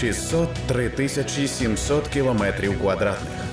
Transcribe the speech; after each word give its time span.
603 0.00 0.90
тисячі 0.90 1.48
700 1.48 2.08
кілометрів 2.08 2.80
квадратних 2.80 3.44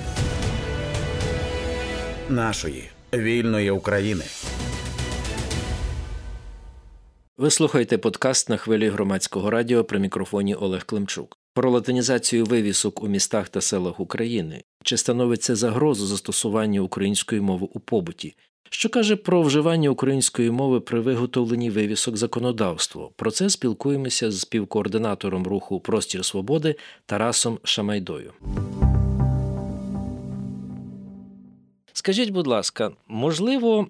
нашої 2.28 2.90
вільної 3.14 3.70
України. 3.70 4.24
Ви 7.38 7.50
слухаєте 7.50 7.98
подкаст 7.98 8.48
на 8.48 8.56
хвилі 8.56 8.88
громадського 8.88 9.50
радіо 9.50 9.84
при 9.84 9.98
мікрофоні 9.98 10.54
Олег 10.54 10.84
Климчук 10.86 11.38
про 11.54 11.70
латинізацію 11.70 12.44
вивісок 12.44 13.02
у 13.02 13.08
містах 13.08 13.48
та 13.48 13.60
селах 13.60 14.00
України. 14.00 14.62
Чи 14.86 14.96
становить 14.96 15.42
це 15.42 15.56
загрозу 15.56 16.06
застосування 16.06 16.80
української 16.80 17.40
мови 17.40 17.68
у 17.72 17.80
побуті? 17.80 18.34
Що 18.70 18.88
каже 18.88 19.16
про 19.16 19.42
вживання 19.42 19.90
української 19.90 20.50
мови 20.50 20.80
при 20.80 21.00
виготовленні 21.00 21.70
вивісок 21.70 22.16
законодавство? 22.16 23.12
Про 23.16 23.30
це 23.30 23.50
спілкуємося 23.50 24.30
з 24.30 24.40
співкоординатором 24.40 25.46
руху 25.46 25.80
Простір 25.80 26.24
Свободи 26.24 26.74
Тарасом 27.06 27.58
Шамайдою. 27.64 28.32
Скажіть, 31.92 32.30
будь 32.30 32.46
ласка, 32.46 32.90
можливо, 33.08 33.86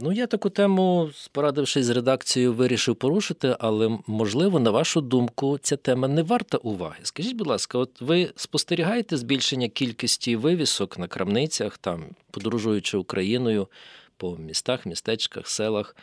ну 0.00 0.12
я 0.12 0.26
таку 0.26 0.50
тему, 0.50 1.10
порадившись 1.32 1.86
з 1.86 1.90
редакцією, 1.90 2.52
вирішив 2.52 2.96
порушити, 2.96 3.56
але 3.58 3.98
можливо, 4.06 4.60
на 4.60 4.70
вашу 4.70 5.00
думку, 5.00 5.58
ця 5.62 5.76
тема 5.76 6.08
не 6.08 6.22
варта 6.22 6.58
уваги. 6.58 6.98
Скажіть, 7.02 7.36
будь 7.36 7.46
ласка, 7.46 7.78
от 7.78 8.00
ви 8.00 8.32
спостерігаєте 8.36 9.16
збільшення 9.16 9.68
кількості 9.68 10.36
вивісок 10.36 10.98
на 10.98 11.08
крамницях, 11.08 11.78
там 11.78 12.04
подорожуючи 12.30 12.96
Україною 12.96 13.68
по 14.16 14.36
містах, 14.36 14.86
містечках, 14.86 15.48
селах, 15.48 15.96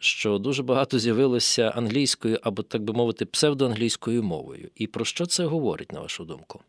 що 0.00 0.38
дуже 0.38 0.62
багато 0.62 0.98
з'явилося 0.98 1.68
англійською 1.68 2.38
або, 2.42 2.62
так 2.62 2.82
би 2.82 2.92
мовити, 2.92 3.26
псевдоанглійською 3.26 4.22
мовою. 4.22 4.70
І 4.74 4.86
про 4.86 5.04
що 5.04 5.26
це 5.26 5.44
говорить, 5.44 5.92
на 5.92 6.00
вашу 6.00 6.24
думку? 6.24 6.60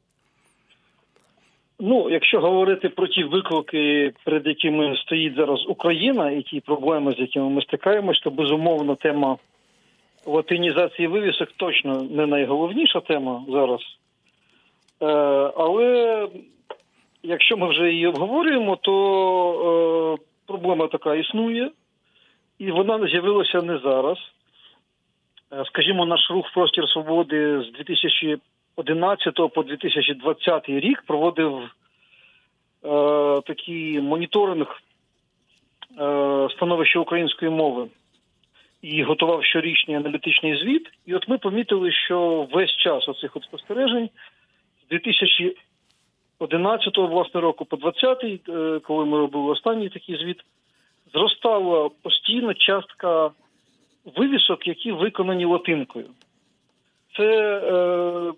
Ну, 1.85 2.09
якщо 2.09 2.39
говорити 2.39 2.89
про 2.89 3.07
ті 3.07 3.23
виклики, 3.23 4.13
перед 4.25 4.47
якими 4.47 4.97
стоїть 4.97 5.35
зараз 5.35 5.65
Україна, 5.67 6.31
і 6.31 6.41
ті 6.41 6.59
проблеми, 6.59 7.11
з 7.11 7.19
якими 7.19 7.49
ми 7.49 7.61
стикаємось, 7.61 8.19
то 8.19 8.29
безумовно 8.29 8.95
тема 8.95 9.37
латинізації 10.25 11.07
вивісок 11.07 11.49
точно 11.57 12.03
не 12.03 12.25
найголовніша 12.25 12.99
тема 12.99 13.45
зараз. 13.49 13.81
Е, 15.01 15.05
Але 15.57 16.27
якщо 17.23 17.57
ми 17.57 17.69
вже 17.69 17.91
її 17.91 18.07
обговорюємо, 18.07 18.75
то 18.75 20.17
е, 20.19 20.23
проблема 20.47 20.87
така 20.87 21.15
існує, 21.15 21.71
і 22.59 22.71
вона 22.71 23.07
з'явилася 23.07 23.61
не 23.61 23.77
зараз. 23.77 24.17
Е, 25.53 25.63
скажімо, 25.65 26.05
наш 26.05 26.31
рух 26.31 26.45
простір 26.53 26.89
свободи 26.89 27.61
з 27.61 27.71
2000 27.71 28.37
2011 28.77 29.53
по 29.53 29.63
2020 29.63 30.69
рік 30.69 31.03
проводив 31.07 31.57
е, 31.57 31.69
такий 33.41 34.01
моніторинг 34.01 34.81
е, 35.99 36.47
становища 36.51 36.99
української 36.99 37.51
мови 37.51 37.87
і 38.81 39.03
готував 39.03 39.43
щорічний 39.43 39.97
аналітичний 39.97 40.57
звіт. 40.57 40.87
І 41.05 41.15
от 41.15 41.27
ми 41.27 41.37
помітили, 41.37 41.91
що 41.91 42.47
весь 42.51 42.77
час 42.77 43.09
оцих 43.09 43.35
от 43.35 43.43
спостережень 43.43 44.09
з 44.85 44.89
2011 44.89 46.97
власне 46.97 47.41
року 47.41 47.65
по 47.65 47.77
2020, 47.77 48.49
е, 48.49 48.79
коли 48.79 49.05
ми 49.05 49.17
робили 49.17 49.51
останній 49.51 49.89
такий 49.89 50.17
звіт, 50.17 50.41
зростала 51.13 51.89
постійно 52.01 52.53
частка 52.53 53.31
вивісок, 54.15 54.67
які 54.67 54.91
виконані 54.91 55.45
латинкою. 55.45 56.05
Це 57.17 57.25
е, 57.73 58.33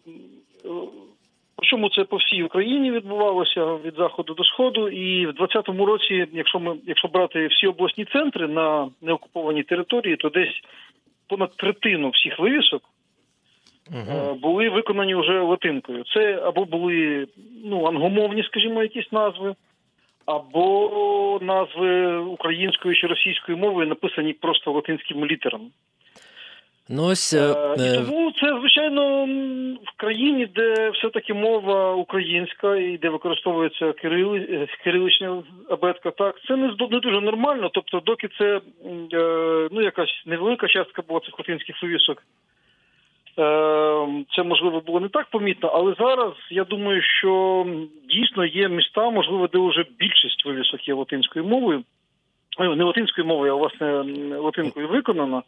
Причому 1.58 1.90
це 1.90 2.04
по 2.04 2.18
всій 2.18 2.44
Україні 2.44 2.92
відбувалося 2.92 3.66
від 3.66 3.96
заходу 3.98 4.34
до 4.34 4.44
сходу, 4.44 4.90
і 4.90 5.26
в 5.26 5.34
2020 5.34 5.88
році, 5.88 6.28
якщо 6.34 6.60
ми 6.60 6.76
якщо 6.88 7.08
брати 7.08 7.48
всі 7.48 7.68
обласні 7.68 8.06
центри 8.06 8.48
на 8.48 8.90
неокупованій 9.02 9.64
території, 9.64 10.16
то 10.16 10.30
десь 10.30 10.62
понад 11.28 11.58
третину 11.58 12.10
всіх 12.10 12.40
вивісок 12.40 12.82
uh 13.92 14.34
були 14.34 14.70
виконані 14.70 15.16
вже 15.16 15.42
латинкою. 15.42 16.04
Це 16.14 16.42
або 16.44 16.66
були 16.66 17.28
ну 17.64 17.86
англомовні, 17.86 18.44
скажімо, 18.44 18.84
якісь 18.84 19.12
назви, 19.12 19.56
або 20.26 21.40
назви 21.42 22.18
українською 22.18 22.96
чи 22.96 23.08
російською 23.08 23.58
мовою 23.58 23.88
написані 23.88 24.34
просто 24.34 24.72
латинськими 24.72 25.28
літерами. 25.28 25.66
Ну 26.90 27.04
ось 27.06 27.34
е, 27.34 27.40
е, 27.40 27.76
е 27.80 28.06
тому 28.06 28.32
це 28.32 28.60
звичайно 28.60 29.26
в 29.86 29.98
країні, 29.98 30.46
де 30.56 30.90
все-таки 30.90 31.34
мова 31.34 31.94
українська 31.94 32.76
і 32.76 32.98
де 32.98 33.10
використовується 33.10 33.94
кирили, 33.94 34.68
кирилична 34.84 35.44
абетка. 35.70 36.12
Так 36.12 36.36
це 36.48 36.56
не 36.56 36.68
не 36.68 37.00
дуже 37.00 37.22
нормально. 37.22 37.70
Тобто, 37.74 38.00
доки 38.00 38.30
це 38.38 38.62
ну 39.72 39.82
якась 39.82 40.24
невелика 40.26 40.68
частка 40.68 41.02
була 41.02 41.20
цих 41.20 41.40
латинських 41.40 41.84
вивісок, 41.84 42.24
е, 43.40 44.24
це 44.36 44.44
можливо 44.44 44.82
було 44.82 45.00
не 45.00 45.10
так 45.10 45.28
помітно, 45.30 45.72
але 45.74 45.96
зараз 46.00 46.34
я 46.50 46.64
думаю, 46.64 47.02
що 47.02 47.66
дійсно 48.10 48.46
є 48.46 48.70
міста, 48.70 49.10
можливо, 49.10 49.48
де 49.48 49.60
вже 49.60 49.86
більшість 50.00 50.46
вивісок 50.46 50.88
є 50.88 50.94
латинською 50.94 51.46
мовою, 51.46 51.84
не 52.60 52.84
латинською 52.84 53.28
мовою, 53.28 53.54
а 53.54 53.56
власне 53.56 53.88
латинкою 54.38 54.88
виконана. 54.88 55.42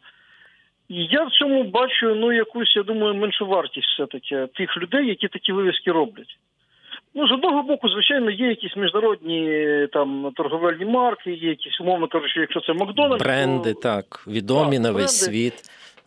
І 0.90 1.06
я 1.06 1.24
в 1.24 1.32
цьому 1.32 1.64
бачу 1.64 2.16
ну 2.16 2.32
якусь, 2.32 2.76
я 2.76 2.84
думаю, 2.84 3.14
меншу 3.14 3.46
вартість 3.46 3.88
все-таки 3.88 4.48
тих 4.56 4.78
людей, 4.78 5.08
які 5.08 5.28
такі 5.28 5.52
вивіски 5.52 5.92
роблять. 5.92 6.38
Ну, 7.16 7.28
з 7.28 7.32
одного 7.32 7.64
боку, 7.64 7.90
звичайно, 7.90 8.32
є 8.32 8.48
якісь 8.48 8.76
міжнародні 8.76 9.68
там 9.94 10.32
торговельні 10.36 10.86
марки, 10.86 11.32
є 11.32 11.50
якісь, 11.50 11.82
умовно 11.82 12.08
кажучи, 12.08 12.40
якщо 12.40 12.62
це 12.62 12.74
Макдональдс. 12.74 13.24
Бренди, 13.24 13.74
то... 13.74 13.80
так, 13.80 14.24
відомі 14.28 14.76
так, 14.76 14.84
на 14.84 14.92
весь 14.92 15.20
світ. 15.20 15.54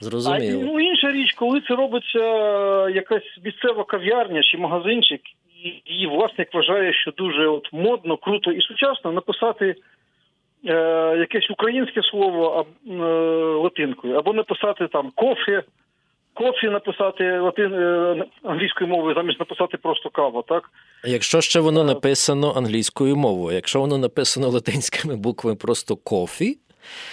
Зрозуміло. 0.00 0.60
А 0.60 0.64
ну 0.64 0.80
інша 0.80 1.12
річ, 1.12 1.32
коли 1.32 1.60
це 1.60 1.74
робиться 1.74 2.18
якась 2.88 3.38
місцева 3.44 3.84
кав'ярня 3.84 4.42
чи 4.42 4.58
магазинчик, 4.58 5.20
і 5.64 5.92
її 5.92 6.06
власник 6.06 6.54
вважає, 6.54 6.92
що 6.92 7.10
дуже 7.10 7.48
от 7.48 7.72
модно, 7.72 8.16
круто 8.16 8.52
і 8.52 8.60
сучасно 8.62 9.12
написати 9.12 9.66
е, 9.66 9.74
якесь 11.18 11.50
українське 11.50 12.02
слово 12.02 12.66
е, 12.88 12.92
латинкою, 13.62 14.14
або 14.14 14.32
написати 14.32 14.88
там 14.88 15.10
кофе, 15.14 15.62
кофі 16.34 16.68
написати 16.68 17.38
латин 17.38 17.74
е, 17.74 18.24
англійською 18.42 18.90
мовою, 18.90 19.14
замість 19.14 19.40
написати 19.40 19.76
просто 19.76 20.10
кава, 20.10 20.42
так? 20.48 20.70
Якщо 21.04 21.40
ще 21.40 21.60
воно 21.60 21.84
написано 21.84 22.52
англійською 22.56 23.16
мовою, 23.16 23.54
якщо 23.54 23.80
воно 23.80 23.98
написано 23.98 24.48
латинськими 24.48 25.16
буквами 25.16 25.56
просто 25.56 25.96
кофі. 25.96 26.58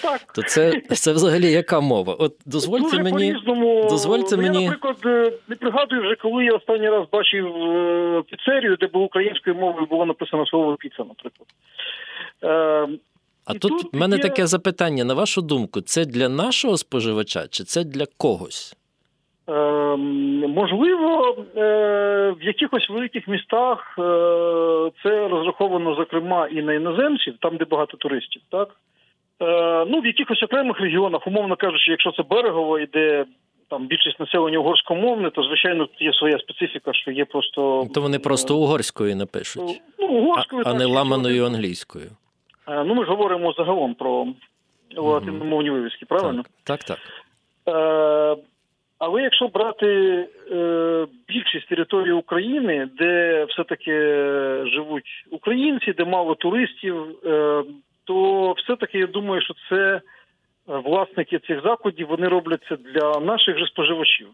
Так. 0.01 0.21
То 0.35 0.41
це 0.41 0.81
це 0.81 1.11
взагалі 1.11 1.51
яка 1.51 1.79
мова? 1.79 2.15
От 2.19 2.35
дозвольте 2.45 2.97
Дуже 2.97 3.03
мені. 3.03 3.35
Дозвольте 3.89 4.35
ну, 4.35 4.41
мені... 4.41 4.63
Я, 4.63 4.69
наприклад, 4.69 4.97
е, 5.05 5.31
не 5.47 5.55
пригадую 5.55 6.01
вже, 6.01 6.15
коли 6.15 6.45
я 6.45 6.53
останній 6.53 6.89
раз 6.89 7.07
бачив 7.11 7.45
піцерію, 8.29 8.75
де 8.75 8.87
було 8.87 9.05
українською 9.05 9.55
мовою 9.55 9.85
було 9.85 10.05
написано 10.05 10.45
слово 10.45 10.75
піца, 10.75 11.03
наприклад. 11.03 11.47
А 13.47 13.53
і 13.53 13.57
тут 13.57 13.93
в 13.93 13.97
мене 13.97 14.15
є... 14.15 14.21
таке 14.21 14.47
запитання: 14.47 15.03
на 15.03 15.13
вашу 15.13 15.41
думку, 15.41 15.81
це 15.81 16.05
для 16.05 16.29
нашого 16.29 16.77
споживача 16.77 17.47
чи 17.47 17.63
це 17.63 17.83
для 17.83 18.05
когось? 18.17 18.75
Е, 19.49 19.95
можливо, 20.47 21.37
е, 21.57 21.61
в 22.39 22.43
якихось 22.43 22.89
великих 22.89 23.27
містах 23.27 23.95
е, 23.99 24.01
це 25.03 25.27
розраховано, 25.27 25.95
зокрема, 25.95 26.47
і 26.47 26.61
на 26.61 26.73
іноземців, 26.73 27.33
там, 27.41 27.57
де 27.57 27.65
багато 27.65 27.97
туристів, 27.97 28.41
так? 28.51 28.69
Е, 29.41 29.85
ну, 29.89 29.99
в 29.99 30.05
якихось 30.05 30.43
окремих 30.43 30.79
регіонах, 30.79 31.27
умовно 31.27 31.55
кажучи, 31.55 31.91
якщо 31.91 32.11
це 32.11 32.23
берегово 32.29 32.79
і 32.79 32.85
де 32.85 33.25
там 33.69 33.87
більшість 33.87 34.19
населення 34.19 34.59
угорськомовне, 34.59 35.29
то 35.29 35.43
звичайно 35.43 35.87
є 35.99 36.13
своя 36.13 36.39
специфіка, 36.39 36.93
що 36.93 37.11
є 37.11 37.25
просто. 37.25 37.87
То 37.93 38.01
вони 38.01 38.19
просто 38.19 38.53
е, 38.53 38.57
угорською 38.57 39.15
напишуть, 39.15 39.81
ну, 39.99 40.07
угорською, 40.07 40.63
а, 40.65 40.69
а 40.69 40.73
не 40.73 40.85
ламаною 40.85 41.45
англійською. 41.45 42.09
Е, 42.67 42.83
ну, 42.83 42.95
ми 42.95 43.05
ж 43.05 43.09
говоримо 43.09 43.53
загалом 43.53 43.95
про 43.95 44.27
латиномовні 44.95 45.69
вивіски, 45.69 46.05
правильно? 46.05 46.43
Так, 46.63 46.83
так. 46.83 46.97
так. 46.97 46.99
Е, 47.75 48.41
але 48.99 49.21
якщо 49.21 49.47
брати 49.47 49.87
е, 50.51 51.07
більшість 51.27 51.69
території 51.69 52.13
України, 52.13 52.89
де 52.99 53.45
все-таки 53.45 53.91
живуть 54.65 55.25
українці, 55.31 55.93
де 55.93 56.05
мало 56.05 56.35
туристів, 56.35 56.95
е, 57.25 57.63
то 58.03 58.51
все-таки 58.51 58.99
я 58.99 59.07
думаю, 59.07 59.41
що 59.41 59.53
це 59.69 60.01
власники 60.67 61.39
цих 61.39 61.63
закладів 61.63 62.07
вони 62.07 62.27
роблять 62.27 62.65
це 62.69 62.75
для 62.75 63.19
наших 63.19 63.57
же 63.57 63.65
споживачів. 63.65 64.27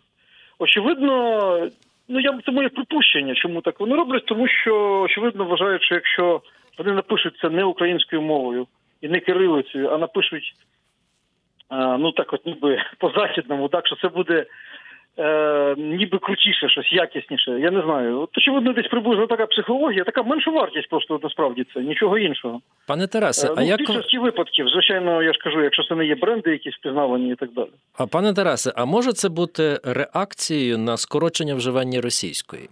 Очевидно, 0.59 1.69
ну 2.07 2.19
я 2.19 2.39
це 2.45 2.51
моє 2.51 2.69
припущення, 2.69 3.35
чому 3.35 3.61
так 3.61 3.79
вони 3.79 3.95
роблять, 3.95 4.25
тому 4.25 4.47
що 4.47 5.01
очевидно 5.01 5.45
вважають, 5.45 5.83
що 5.83 5.95
якщо 5.95 6.41
вони 6.77 6.91
напишуть 6.91 7.37
це 7.41 7.49
не 7.49 7.63
українською 7.63 8.21
мовою 8.21 8.67
і 9.01 9.09
не 9.09 9.19
кирилицею, 9.19 9.89
а 9.89 9.97
напишуть 9.97 10.55
ну 11.99 12.11
так, 12.11 12.33
от 12.33 12.45
ніби 12.45 12.77
по 12.97 13.09
західному, 13.09 13.67
так 13.67 13.87
що 13.87 13.95
це 13.95 14.07
буде 14.07 14.45
е, 15.17 15.75
ніби 15.77 16.17
крутіше, 16.19 16.69
щось 16.69 16.93
якісніше. 16.93 17.51
Я 17.51 17.71
не 17.71 17.81
знаю. 17.81 18.19
От, 18.21 18.37
очевидно, 18.37 18.73
десь 18.73 18.87
приблизно 18.87 19.27
така 19.27 19.45
психологія, 19.45 20.03
така 20.03 20.23
менша 20.23 20.51
вартість 20.51 20.89
просто 20.89 21.19
насправді 21.23 21.65
це, 21.73 21.79
нічого 21.79 22.17
іншого. 22.17 22.61
Пане 22.87 23.07
Тарасе, 23.07 23.47
Е, 23.47 23.53
а 23.57 23.61
ну, 23.61 23.67
як 23.67 23.77
більшості 23.79 24.17
випадків, 24.17 24.69
звичайно, 24.69 25.23
я 25.23 25.33
ж 25.33 25.39
кажу, 25.39 25.61
якщо 25.63 25.83
це 25.83 25.95
не 25.95 26.05
є 26.05 26.15
бренди, 26.15 26.51
якісь 26.51 26.75
впізнавані 26.75 27.31
і 27.31 27.35
так 27.35 27.51
далі. 27.51 27.69
а 27.97 28.07
пане 28.07 28.33
Тарасе, 28.33 28.73
а 28.75 28.85
може 28.85 29.11
це 29.11 29.29
бути 29.29 29.79
реакцією 29.83 30.77
на 30.77 30.97
скорочення 30.97 31.55
вживання 31.55 32.01
російської? 32.01 32.69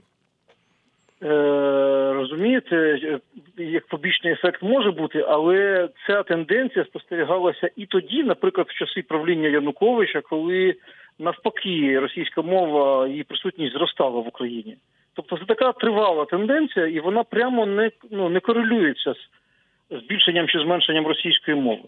Е, 1.23 2.13
розумієте, 2.13 2.75
е, 2.75 3.19
як 3.57 3.87
побічний 3.87 4.33
ефект 4.33 4.61
може 4.63 4.91
бути, 4.91 5.25
але 5.27 5.89
ця 6.07 6.23
тенденція 6.23 6.85
спостерігалася 6.85 7.69
і 7.75 7.85
тоді, 7.85 8.23
наприклад, 8.23 8.67
в 8.69 8.79
часи 8.79 9.01
правління 9.01 9.47
Януковича, 9.47 10.21
коли 10.21 10.75
навпаки 11.21 11.99
російська 11.99 12.41
мова 12.41 13.07
і 13.07 13.23
присутність 13.23 13.73
зростала 13.73 14.21
в 14.21 14.27
Україні. 14.27 14.77
Тобто 15.13 15.37
це 15.37 15.45
така 15.45 15.71
тривала 15.71 16.25
тенденція, 16.25 16.87
і 16.87 16.99
вона 16.99 17.23
прямо 17.23 17.65
не 17.65 17.91
ну 18.11 18.29
не 18.29 18.39
корелюється 18.39 19.13
з 19.13 19.99
збільшенням 20.03 20.47
чи 20.47 20.59
зменшенням 20.59 21.07
російської 21.07 21.57
мови. 21.57 21.83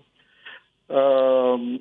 Е, 0.90 0.96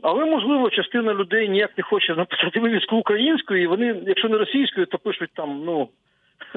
але 0.02 0.24
можливо 0.24 0.70
частина 0.70 1.14
людей 1.14 1.48
ніяк 1.48 1.78
не 1.78 1.84
хоче 1.84 2.14
написати 2.14 2.60
вивіску 2.60 2.96
українською, 2.96 3.62
і 3.62 3.66
вони, 3.66 3.96
якщо 4.06 4.28
не 4.28 4.38
російською, 4.38 4.86
то 4.86 4.98
пишуть 4.98 5.30
там 5.34 5.62
ну 5.64 5.88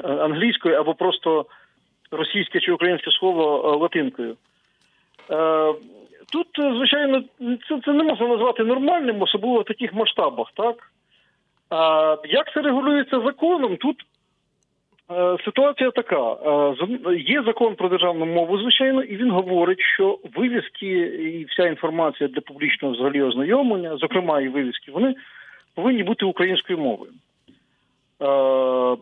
англійською 0.04 0.76
або 0.76 0.94
просто 0.94 1.46
російське 2.10 2.60
чи 2.60 2.72
українське 2.72 3.10
слово 3.10 3.72
е, 3.72 3.76
латинкою. 3.76 4.36
Е, 5.30 5.74
Тут, 6.32 6.46
звичайно, 6.76 7.22
це, 7.68 7.80
це 7.84 7.92
не 7.92 8.02
можна 8.02 8.28
назвати 8.28 8.64
нормальним, 8.64 9.22
особливо 9.22 9.60
в 9.60 9.64
таких 9.64 9.94
масштабах, 9.94 10.52
так? 10.54 10.92
А 11.70 12.16
як 12.24 12.52
це 12.54 12.62
регулюється 12.62 13.20
законом? 13.20 13.76
Тут 13.76 13.96
е, 15.10 15.36
ситуація 15.44 15.90
така: 15.90 16.32
Е, 16.32 17.16
є 17.16 17.42
закон 17.42 17.74
про 17.74 17.88
державну 17.88 18.26
мову, 18.26 18.58
звичайно, 18.58 19.02
і 19.02 19.16
він 19.16 19.30
говорить, 19.30 19.80
що 19.80 20.18
вивіски 20.36 20.96
і 21.06 21.44
вся 21.44 21.66
інформація 21.66 22.28
для 22.28 22.40
публічного 22.40 22.94
взагалі 22.94 23.22
ознайомлення, 23.22 23.96
зокрема 23.96 24.40
і 24.40 24.48
вивіски, 24.48 24.92
вони 24.92 25.14
повинні 25.74 26.02
бути 26.02 26.24
українською 26.24 26.78
мовою. 26.78 27.12
Е, 28.22 28.96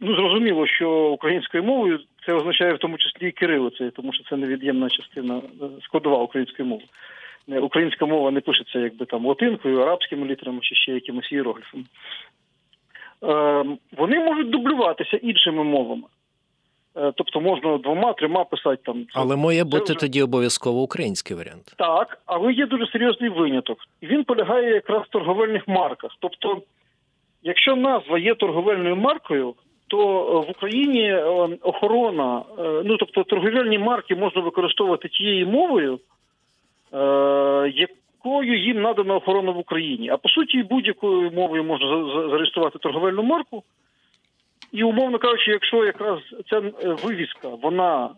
Ну, 0.00 0.16
зрозуміло, 0.16 0.66
що 0.66 0.90
українською 0.90 1.64
мовою 1.64 2.00
це 2.26 2.32
означає 2.32 2.72
в 2.74 2.78
тому 2.78 2.98
числі 2.98 3.28
і 3.28 3.32
кирилицею, 3.32 3.90
тому 3.90 4.12
що 4.12 4.24
це 4.24 4.36
невід'ємна 4.36 4.88
частина 4.90 5.36
е, 5.36 5.64
складова 5.84 6.18
української 6.18 6.68
мови. 6.68 6.82
Українська 7.62 8.06
мова 8.06 8.30
не 8.30 8.40
пишеться 8.40 8.78
якби 8.78 9.06
там 9.06 9.26
латинкою, 9.26 9.80
арабськими 9.80 10.26
літерами 10.26 10.58
чи 10.62 10.74
ще 10.74 10.92
якимось 10.92 11.32
іерогліфами. 11.32 11.84
Е, 13.22 13.64
вони 13.96 14.18
можуть 14.20 14.50
дублюватися 14.50 15.16
іншими 15.16 15.64
мовами. 15.64 16.02
Е, 16.96 17.12
тобто 17.16 17.40
можна 17.40 17.78
двома, 17.78 18.12
трьома 18.12 18.44
писати 18.44 18.82
там. 18.84 19.06
Але 19.14 19.36
має 19.36 19.64
бути 19.64 19.92
вже- 19.92 20.00
тоді 20.00 20.22
обов'язково 20.22 20.82
український 20.82 21.36
варіант. 21.36 21.74
Так, 21.78 22.18
але 22.26 22.52
є 22.52 22.66
дуже 22.66 22.86
серйозний 22.86 23.30
виняток. 23.30 23.78
І 24.00 24.06
він 24.06 24.24
полягає 24.24 24.70
якраз 24.74 25.02
в 25.02 25.08
торговельних 25.10 25.68
марках. 25.68 26.10
Тобто, 26.20 26.62
якщо 27.42 27.76
назва 27.76 28.18
є 28.18 28.34
торговельною 28.34 28.96
маркою, 28.96 29.54
то 29.88 29.98
е, 29.98 30.46
в 30.46 30.50
Україні 30.50 31.02
е, 31.02 31.22
охорона, 31.62 32.42
е, 32.58 32.82
ну 32.84 32.96
тобто 32.96 33.24
торговельні 33.24 33.78
марки 33.78 34.14
можна 34.14 34.40
використовувати 34.42 35.08
тією 35.08 35.46
мовою, 35.46 35.98
якою 37.74 38.58
їм 38.58 38.82
надана 38.82 39.14
охорона 39.14 39.50
в 39.50 39.58
Україні. 39.58 40.10
А 40.10 40.16
по 40.16 40.28
суті, 40.28 40.62
будь-якою 40.62 41.30
мовою 41.30 41.64
можна 41.64 41.86
за- 41.88 42.12
за- 42.20 42.28
зареєструвати 42.28 42.78
торговельну 42.78 43.22
марку. 43.22 43.62
І 44.72 44.82
умовно 44.84 45.18
кажучи, 45.18 45.50
якщо 45.50 45.84
якраз 45.84 46.18
ця 46.50 46.62
вивіска 47.02 47.48
вона 47.48 48.10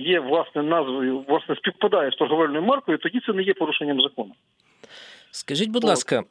є 0.00 0.20
власне 0.20 0.62
назвою, 0.62 1.24
власне 1.28 1.56
співпадає 1.56 2.10
з 2.10 2.14
торговельною 2.14 2.62
маркою, 2.62 2.98
тоді 2.98 3.20
це 3.26 3.32
не 3.32 3.42
є 3.42 3.54
порушенням 3.54 4.00
закону. 4.00 4.30
Скажіть, 5.30 5.70
будь 5.70 5.84
От. 5.84 5.88
ласка, 5.88 6.22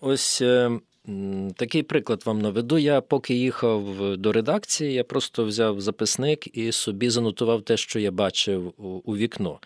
ось 0.00 0.42
такий 1.56 1.82
приклад 1.82 2.22
вам 2.26 2.40
наведу. 2.40 2.78
Я 2.78 3.00
поки 3.00 3.34
їхав 3.34 4.16
до 4.16 4.32
редакції, 4.32 4.92
я 4.92 5.04
просто 5.04 5.44
взяв 5.44 5.80
записник 5.80 6.56
і 6.56 6.72
собі 6.72 7.10
занотував 7.10 7.62
те, 7.62 7.76
що 7.76 7.98
я 7.98 8.10
бачив 8.10 8.72
у, 8.76 8.82
у 8.86 9.16
вікно. 9.16 9.60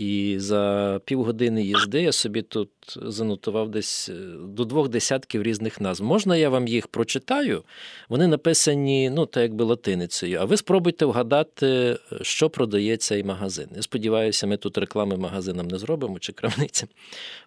І 0.00 0.36
за 0.38 1.00
півгодини 1.04 1.62
їзди 1.62 2.02
я 2.02 2.12
собі 2.12 2.42
тут 2.42 2.70
занотував 2.96 3.68
десь 3.68 4.08
е, 4.08 4.12
до 4.38 4.64
двох 4.64 4.88
десятків 4.88 5.42
різних 5.42 5.80
назв. 5.80 6.04
Можна 6.04 6.36
я 6.36 6.48
вам 6.48 6.68
їх 6.68 6.88
прочитаю? 6.88 7.64
Вони 8.08 8.26
написані, 8.26 9.10
ну, 9.10 9.26
так 9.26 9.42
якби 9.42 9.64
латиницею. 9.64 10.38
А 10.40 10.44
ви 10.44 10.56
спробуйте 10.56 11.04
вгадати, 11.04 11.66
е, 11.66 11.98
що 12.22 12.50
продає 12.50 12.96
цей 12.96 13.24
магазин. 13.24 13.68
Я 13.76 13.82
сподіваюся, 13.82 14.46
ми 14.46 14.56
тут 14.56 14.78
реклами 14.78 15.16
магазинам 15.16 15.68
не 15.68 15.78
зробимо 15.78 16.18
чи 16.18 16.32
крамницям. 16.32 16.88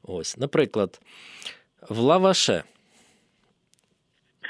Ось, 0.04 0.38
наприклад, 0.38 1.02
в 1.90 2.00
лаваше. 2.00 2.64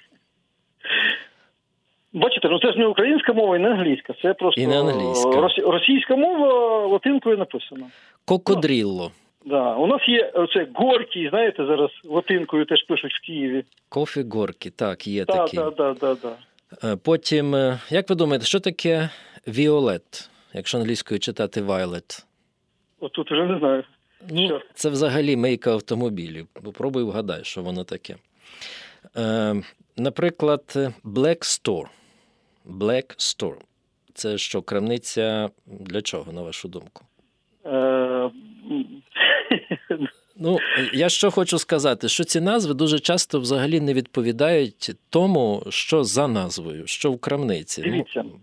Бачите, 2.13 2.49
ну 2.49 2.59
це 2.61 2.73
ж 2.73 2.79
не 2.79 2.87
українська 2.87 3.33
мова 3.33 3.57
і 3.57 3.59
не 3.61 3.71
англійська. 3.71 4.15
Це 4.23 4.35
просто 4.35 4.61
І 4.61 4.67
не 4.67 4.81
англійська. 4.81 5.29
рос- 5.31 5.71
російська 5.71 6.17
мова 6.17 6.87
латинкою 6.87 7.37
написана. 7.39 7.87
Кокодрілло. 8.25 9.13
Да. 9.47 9.75
У 9.75 9.87
нас 9.87 10.09
є 10.09 10.31
оце 10.35 10.67
горький, 10.75 11.29
знаєте, 11.29 11.67
зараз 11.67 11.91
латинкою 12.05 12.65
теж 12.65 12.83
пишуть 12.83 13.13
в 13.13 13.27
Києві. 13.27 13.65
Кофі 13.89 14.23
горки, 14.31 14.71
так, 14.71 15.07
є 15.07 15.25
Так, 15.25 15.37
такі. 15.37 15.57
так, 15.57 15.77
так, 15.77 15.99
так, 15.99 16.19
так. 16.21 16.39
Е, 16.85 16.97
Потім, 16.97 17.55
е, 17.55 17.79
як 17.91 18.11
ви 18.11 18.17
думаєте, 18.17 18.47
що 18.47 18.61
таке 18.61 19.09
віолет, 19.49 20.31
якщо 20.53 20.79
англійською 20.79 21.21
читати 21.21 21.63
violet? 21.63 22.25
От 23.01 23.13
тут 23.13 23.31
вже 23.31 23.45
не 23.47 23.59
знаю. 23.59 23.85
Ну, 24.31 24.61
це 24.75 24.91
взагалі 24.91 25.37
мийка 25.37 25.73
автомобілів. 25.73 26.47
Попробуй 26.65 27.03
вгадай, 27.05 27.41
що 27.45 27.63
воно 27.63 27.85
таке. 27.85 28.15
Е, 29.17 29.63
наприклад, 29.97 30.93
Black 31.05 31.39
Store. 31.39 31.87
Black 32.67 33.17
Store. 33.17 33.59
Це 34.15 34.39
що, 34.39 34.63
крамниця 34.63 35.51
для 35.67 36.03
чого, 36.03 36.33
на 36.33 36.43
вашу 36.43 36.69
думку? 36.69 37.05
Е, 37.67 38.31
Ну, 40.41 40.59
я 40.93 41.09
що 41.09 41.31
хочу 41.31 41.59
сказати, 41.59 42.09
що 42.09 42.25
ці 42.25 42.41
назви 42.41 42.75
дуже 42.75 42.99
часто 42.99 43.41
взагалі 43.41 43.81
не 43.81 43.95
відповідають 43.95 44.91
тому, 45.11 45.63
що 45.69 46.05
за 46.05 46.29
назвою, 46.29 46.87
що 46.87 47.13
в 47.13 47.19
крамниці. 47.19 47.83
Ну, 47.87 47.91
Дивіться. 47.91 48.23
Ну, 48.25 48.41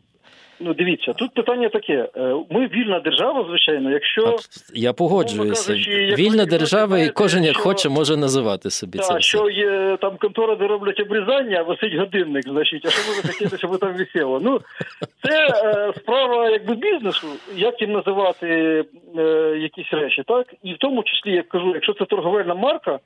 дивіться, 0.59 1.13
тут 1.13 1.33
питання 1.33 1.69
таке. 1.69 2.09
Е, 2.17 2.35
Ми 2.49 2.67
вільна 2.67 2.99
держава, 2.99 3.45
звичайно, 3.49 3.91
якщо 3.91 4.35
я 4.73 4.93
погоджуюся. 4.93 5.67
кажучи, 5.67 6.15
Вільна 6.17 6.45
держава, 6.45 6.99
і 6.99 7.09
кожен 7.09 7.43
як 7.43 7.53
що- 7.53 7.63
хоче, 7.63 7.89
може 7.89 8.17
називати 8.17 8.69
собі 8.69 8.97
це 8.97 9.13
та, 9.13 9.19
що 9.19 9.49
є 9.49 9.97
там 10.01 10.17
контора, 10.17 10.55
де 10.55 10.67
роблять 10.67 10.99
обрізання, 10.99 11.57
а 11.59 11.63
висить 11.63 11.93
годинник, 11.93 12.43
значить, 12.43 12.85
а 12.85 12.89
що 12.89 13.11
ви 13.11 13.15
захотіли, 13.21 13.57
щоб 13.57 13.79
там 13.79 13.93
висело? 13.93 14.39
Ну, 14.43 14.61
це 15.23 15.47
е, 15.47 15.93
справа 15.97 16.49
якби 16.49 16.75
бізнесу, 16.75 17.27
як 17.55 17.81
їм 17.81 17.91
називати 17.91 18.47
е, 19.17 19.21
якісь 19.61 19.93
речі, 19.93 20.23
так? 20.27 20.53
І 20.63 20.73
в 20.73 20.77
тому 20.77 21.03
числі, 21.03 21.31
як 21.31 21.47
кажу, 21.49 21.71
якщо 21.73 21.93
це 21.93 22.05
торговельна 22.05 22.55
марка, 22.55 22.99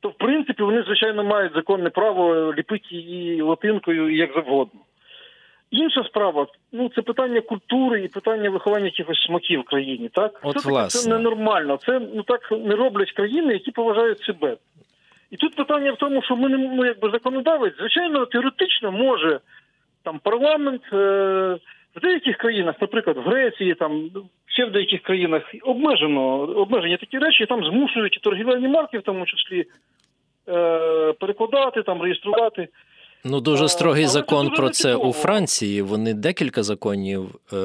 то 0.00 0.08
в 0.08 0.14
принципі 0.14 0.62
вони, 0.62 0.82
звичайно, 0.82 1.24
мають 1.24 1.52
законне 1.54 1.90
право 1.90 2.54
ліпити 2.54 2.84
її 2.90 3.42
латинкою 3.42 4.16
як 4.16 4.30
завгодно. 4.34 4.80
Інша 5.72 6.04
справа, 6.04 6.46
ну 6.72 6.90
це 6.94 7.02
питання 7.02 7.40
культури 7.40 8.04
і 8.04 8.08
питання 8.08 8.50
виховання 8.50 8.84
якихось 8.84 9.22
смаків 9.26 9.60
в 9.60 9.64
країні, 9.64 10.10
так? 10.12 10.40
От, 10.42 10.56
Все-таки 10.56 10.68
власне. 10.68 11.00
це 11.00 11.10
ненормально. 11.10 11.78
Це 11.86 12.00
ну 12.14 12.22
так 12.22 12.52
не 12.52 12.74
роблять 12.74 13.12
країни, 13.12 13.52
які 13.52 13.70
поважають 13.70 14.20
себе. 14.20 14.56
І 15.30 15.36
тут 15.36 15.56
питання 15.56 15.92
в 15.92 15.96
тому, 15.96 16.22
що 16.22 16.36
ми 16.36 16.48
не 16.48 16.58
ну, 16.58 16.84
якби 16.84 17.10
законодавець, 17.10 17.76
звичайно, 17.78 18.26
теоретично 18.26 18.92
може 18.92 19.40
там 20.02 20.18
парламент 20.18 20.82
е, 20.92 20.96
в 21.96 22.00
деяких 22.02 22.36
країнах, 22.36 22.74
наприклад, 22.80 23.16
в 23.16 23.20
Греції, 23.20 23.74
там 23.74 24.10
ще 24.46 24.64
в 24.64 24.72
деяких 24.72 25.02
країнах 25.02 25.42
обмежено 25.62 26.38
обмежені 26.38 26.96
такі 26.96 27.18
речі, 27.18 27.46
там 27.46 27.64
змушують 27.64 28.20
торгівельні 28.22 28.68
марки, 28.68 28.98
в 28.98 29.02
тому 29.02 29.26
числі 29.26 29.64
е, 30.48 31.12
перекладати, 31.12 31.82
там 31.82 32.02
реєструвати. 32.02 32.68
Ну, 33.24 33.40
дуже 33.40 33.64
Е, 33.64 33.68
строгий 33.68 34.04
але 34.04 34.12
закон 34.12 34.46
дуже 34.46 34.56
про 34.56 34.70
це 34.70 34.94
у. 34.96 35.12
Франції. 35.12 35.82
Вони 35.82 36.14
декілька 36.14 36.62
законів 36.62 37.34
е, 37.52 37.56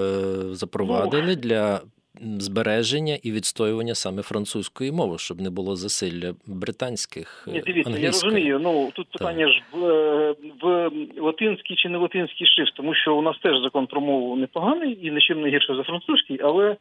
запровадили 0.54 1.36
для 1.36 1.82
збереження 2.22 3.18
і 3.24 3.32
відстоювання 3.32 3.96
саме 3.96 4.22
французької 4.22 4.92
мови, 4.92 5.18
щоб 5.18 5.42
не 5.42 5.50
було 5.50 5.76
засилля 5.76 6.34
британських 6.48 7.48
е, 7.48 7.52
Ні, 7.52 7.62
дивіться, 7.62 8.00
я 8.00 8.08
розумію. 8.08 8.60
Ну 8.60 8.92
тут 8.96 9.08
питання 9.12 9.52
ж 9.52 9.64
в, 9.72 9.86
е, 9.86 10.36
в 10.62 10.92
латинський 11.22 11.76
чи 11.76 11.90
не 11.90 11.98
латинський 11.98 12.48
шрифт, 12.48 12.74
тому 12.76 12.96
що 12.96 13.16
у 13.16 13.22
нас 13.22 13.38
теж 13.44 13.62
закон 13.64 13.88
про 13.88 14.02
мову 14.02 14.36
непоганий 14.36 15.08
і 15.08 15.12
нічим 15.12 15.42
не 15.42 15.50
гірше 15.50 15.76
за 15.76 15.84
французький, 15.84 16.40
але 16.44 16.78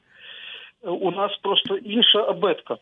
у 0.83 1.11
нас 1.11 1.39
просто 1.43 1.77
інша 1.77 2.19
абетка. 2.19 2.77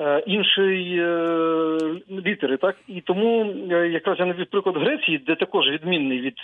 Е, 0.00 0.22
Інший 0.26 0.98
е, 0.98 1.78
літери, 2.10 2.56
так 2.56 2.76
і 2.88 3.00
тому 3.00 3.54
е, 3.70 3.88
якраз 3.88 4.18
я 4.18 4.26
навів 4.26 4.46
приклад 4.46 4.76
Греції, 4.76 5.18
де 5.18 5.34
також 5.34 5.70
відмінний 5.70 6.20
від 6.20 6.34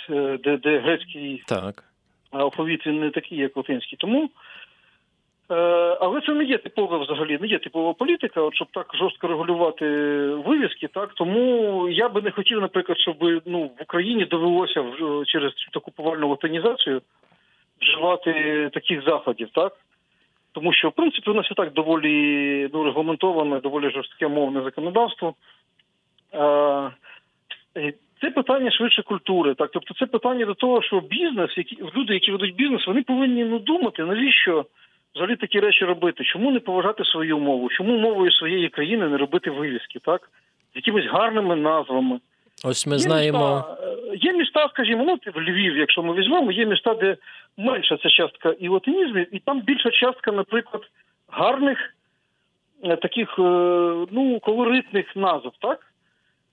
де, 0.44 0.56
де 0.56 0.78
грецький 0.78 1.42
Так. 1.46 1.84
алфавіт 2.30 2.86
він 2.86 3.00
не 3.00 3.10
такий, 3.10 3.38
як 3.38 3.56
латинський. 3.56 3.98
Тому 4.00 4.30
але 6.00 6.20
це 6.26 6.32
не 6.32 6.44
є 6.44 6.58
типова 6.58 6.98
взагалі, 6.98 7.38
не 7.40 7.46
є 7.46 7.58
типова 7.58 7.92
політика, 7.92 8.40
от 8.40 8.54
щоб 8.54 8.68
так 8.72 8.92
жорстко 8.98 9.28
регулювати 9.28 9.86
вивіски, 10.46 10.88
так 10.88 11.14
тому 11.14 11.88
я 11.88 12.08
би 12.08 12.22
не 12.22 12.30
хотів, 12.30 12.60
наприклад, 12.60 12.98
щоб 12.98 13.16
ну 13.46 13.70
в 13.78 13.82
Україні 13.82 14.24
довелося 14.24 14.84
через 15.26 15.52
таку 15.72 15.90
повальну 15.90 16.28
латинізацію 16.28 17.02
вживати 17.80 18.32
таких 18.72 19.04
заходів, 19.04 19.48
так. 19.54 19.72
Тому 20.58 20.72
що, 20.72 20.88
в 20.88 20.92
принципі, 20.92 21.30
у 21.30 21.34
нас 21.34 21.50
і 21.50 21.54
так 21.54 21.72
доволі 21.72 22.68
ну, 22.72 22.84
регламентоване, 22.84 23.60
доволі 23.60 23.90
жорстке 23.90 24.28
мовне 24.28 24.62
законодавство. 24.62 25.34
Е, 26.34 27.92
це 28.20 28.30
питання 28.30 28.70
швидше 28.70 29.02
культури. 29.02 29.54
Так, 29.54 29.70
тобто 29.72 29.94
це 29.94 30.06
питання 30.06 30.46
до 30.46 30.54
того, 30.54 30.82
що 30.82 31.00
бізнес, 31.00 31.50
які 31.56 31.78
люди, 31.96 32.14
які 32.14 32.32
ведуть 32.32 32.54
бізнес, 32.54 32.86
вони 32.86 33.02
повинні 33.02 33.44
ну 33.44 33.58
думати, 33.58 34.04
навіщо 34.04 34.64
взагалі 35.14 35.36
такі 35.36 35.60
речі 35.60 35.84
робити? 35.84 36.24
Чому 36.24 36.50
не 36.50 36.60
поважати 36.60 37.04
свою 37.04 37.38
мову? 37.38 37.68
Чому 37.68 37.98
мовою 37.98 38.32
своєї 38.32 38.68
країни 38.68 39.08
не 39.08 39.16
робити 39.16 39.50
вивіски, 39.50 39.98
так? 39.98 40.30
З 40.72 40.76
якимись 40.76 41.06
гарними 41.06 41.56
назвами. 41.56 42.20
Ось 42.64 42.86
ми 42.86 42.92
Є 42.92 42.98
знаємо. 42.98 43.56
Міста, 43.56 43.76
е, 44.12 44.16
є 44.16 44.32
міста, 44.32 44.68
скажімо, 44.68 45.04
ну 45.04 45.32
в 45.34 45.40
Львів, 45.40 45.76
якщо 45.76 46.02
ми 46.02 46.14
візьмемо, 46.14 46.52
є 46.52 46.66
міста, 46.66 46.94
де 46.94 47.16
менша 47.58 47.96
ця 47.96 48.08
частка 48.08 48.50
і 48.60 48.68
латинізмів, 48.68 49.34
і 49.34 49.38
там 49.38 49.60
більша 49.60 49.90
частка, 49.90 50.32
наприклад, 50.32 50.82
гарних 51.28 51.78
е, 52.84 52.96
таких 52.96 53.28
е, 53.38 53.42
ну 54.10 54.40
колоритних 54.42 55.16
назв, 55.16 55.50
так? 55.60 55.80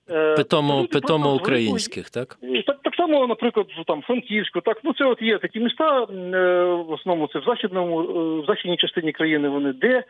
Е, 0.09 0.35
Питомо, 0.35 0.77
люди 0.77 0.87
питомо 0.87 1.23
просто 1.23 1.43
українських, 1.43 2.09
так? 2.09 2.37
і 2.41 2.61
Так, 2.61 2.79
так 2.83 2.95
само, 2.95 3.27
наприклад, 3.27 3.67
там 3.87 4.01
Франківську, 4.01 4.61
так 4.61 4.77
ну 4.83 4.93
це 4.93 5.05
от 5.05 5.21
є 5.21 5.37
такі 5.37 5.59
міста, 5.59 6.03
в 6.03 6.91
основному 6.91 7.27
це 7.27 7.39
в 7.39 7.43
західному, 7.43 7.97
в 8.41 8.45
західній 8.45 8.77
частині 8.77 9.11
країни 9.11 9.49
вони, 9.49 9.73
де 9.73 10.03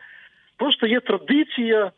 просто 0.56 0.86
є 0.86 1.00
традиція 1.00 1.92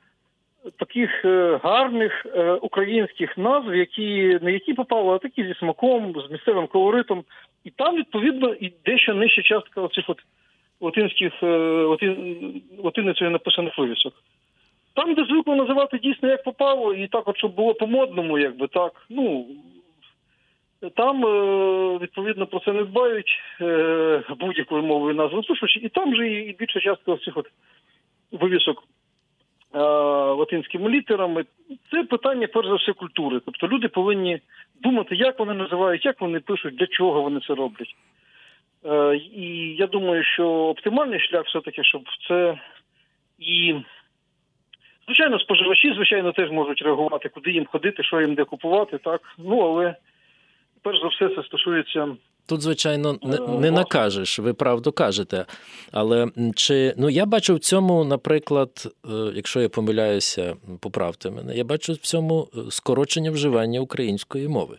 таких 0.78 1.25
е, 1.25 1.60
гарних 1.62 2.26
е, 2.26 2.52
українських 2.52 3.38
назв, 3.38 3.75
які 3.75 4.38
не 4.42 4.52
які 4.52 4.75
попали, 4.75 5.14
а 5.14 5.18
такі 5.18 5.44
зі 5.44 5.54
смаком, 5.54 6.14
з 6.28 6.30
місцевим 6.30 6.66
колоритом, 6.66 7.25
і 7.64 7.70
там 7.70 7.96
відповідно 7.96 8.54
і 8.54 8.72
дещо 8.84 9.14
нижча 9.14 9.42
частка 9.42 9.80
оцих 9.80 10.04
от 10.08 10.18
латинських 10.80 11.32
е, 11.42 11.46
латин, 11.82 12.62
латиницею 12.78 13.30
написаних 13.30 13.78
вивісок. 13.78 14.14
Там, 14.94 15.14
де 15.14 15.25
звикли 15.25 15.56
називати 15.56 15.98
дійсно 15.98 16.28
як 16.28 16.44
попало, 16.44 16.94
і 16.94 17.06
так, 17.06 17.28
от 17.28 17.38
щоб 17.38 17.54
було 17.54 17.75
по-модному, 17.75 18.38
якби 18.38 18.68
так. 18.68 18.92
Ну 19.10 19.46
там 20.96 21.20
відповідно 21.98 22.46
про 22.46 22.60
це 22.60 22.72
не 22.72 22.84
дбають 22.84 23.40
будь-якою 24.40 24.82
мовою 24.82 25.14
назви 25.14 25.42
пишуть, 25.42 25.80
і 25.82 25.88
там 25.88 26.16
же 26.16 26.28
і 26.28 26.52
більша 26.52 26.80
частка 26.80 27.16
цих 27.16 27.37
от 27.37 27.46
вивісок 28.32 28.84
латинськими 30.35 30.90
літерами. 30.90 31.44
Це 31.90 32.04
питання 32.04 32.47
перш 32.47 32.68
за 32.68 32.75
все 32.75 32.92
культури. 32.92 33.40
Тобто 33.44 33.68
люди 33.68 33.88
повинні 33.88 34.40
думати, 34.80 35.16
як 35.16 35.38
вони 35.38 35.54
називають, 35.54 36.04
як 36.04 36.20
вони 36.20 36.40
пишуть, 36.40 36.76
для 36.76 36.87
чого 36.87 37.23
вони 37.23 37.40
це 37.40 37.54
роблять. 37.54 37.94
Е, 38.85 39.16
і 39.16 39.76
я 39.78 39.87
думаю, 39.87 40.25
що 40.25 40.49
оптимальний 40.49 41.20
шлях 41.20 41.47
все-таки, 41.47 41.85
щоб 41.85 42.02
це 42.28 42.58
і. 43.38 43.75
Звичайно, 45.06 45.38
споживачі, 45.38 45.94
звичайно, 45.94 46.32
теж 46.32 46.50
можуть 46.50 46.82
реагувати, 46.82 47.28
куди 47.28 47.50
їм 47.50 47.66
ходити, 47.66 48.02
що 48.02 48.20
їм 48.20 48.35
де 48.35 48.44
купувати, 48.44 48.99
так. 48.99 49.20
Ну, 49.38 49.58
але 49.61 49.94
перш 50.82 51.00
за 51.00 51.08
все 51.08 51.28
це 51.28 51.42
стосується 51.42 52.08
Тут, 52.49 52.62
звичайно, 52.62 53.19
не, 53.23 53.37
Е, 53.37 53.49
не 53.61 53.71
накажеш, 53.71 54.38
ви 54.38 54.52
правду 54.52 54.93
кажете. 54.93 55.45
Але 55.90 56.28
чи 56.55 56.95
ну 56.97 57.11
я 57.11 57.26
бачу 57.26 57.55
в 57.55 57.59
цьому, 57.59 58.05
наприклад, 58.05 58.95
е, 59.05 59.09
якщо 59.35 59.61
я 59.61 59.69
помиляюся, 59.69 60.57
поправте 60.81 61.31
мене, 61.31 61.57
я 61.57 61.64
бачу 61.64 61.93
в 61.93 61.97
цьому 61.97 62.49
е, 62.55 62.59
скорочення 62.71 63.31
вживання 63.31 63.81
української 63.81 64.49
мови. 64.49 64.78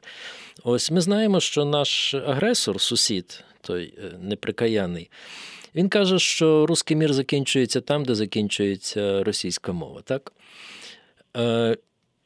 Ось 0.63 0.91
ми 0.91 1.01
знаємо, 1.01 1.39
що 1.39 1.65
наш 1.65 2.13
агресор, 2.13 2.81
сусід, 2.81 3.43
той 3.61 3.93
неприкаяний, 4.19 5.09
він 5.75 5.89
каже, 5.89 6.19
що 6.19 6.65
русський 6.65 6.97
мір 6.97 7.13
закінчується 7.13 7.81
там, 7.81 8.05
де 8.05 8.15
закінчується 8.15 9.23
російська 9.23 9.71
мова, 9.71 10.01
так? 10.01 10.33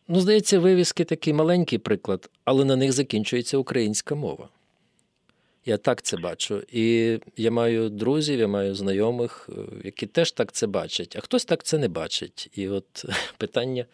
Ну, 0.08 0.20
здається, 0.20 0.60
вивіски 0.60 1.04
такий 1.04 1.34
маленький 1.34 1.80
приклад, 1.80 2.30
але 2.46 2.66
на 2.66 2.76
них 2.76 2.92
закінчується 2.92 3.58
українська 3.58 4.16
мова. 4.16 4.50
Я 5.66 5.78
так 5.78 6.02
це 6.02 6.18
бачу. 6.18 6.62
І 6.74 7.18
я 7.38 7.52
маю 7.52 7.90
друзів, 7.90 8.40
я 8.40 8.48
маю 8.48 8.74
знайомих, 8.76 9.50
е, 9.50 9.54
які 9.84 10.08
теж 10.08 10.32
так 10.32 10.52
це 10.52 10.68
бачать, 10.68 11.16
а 11.18 11.22
хтось 11.22 11.46
так 11.46 11.64
це 11.64 11.78
не 11.78 11.88
бачить. 11.88 12.50
І 12.58 12.70
от 12.70 13.06
питання 13.38 13.86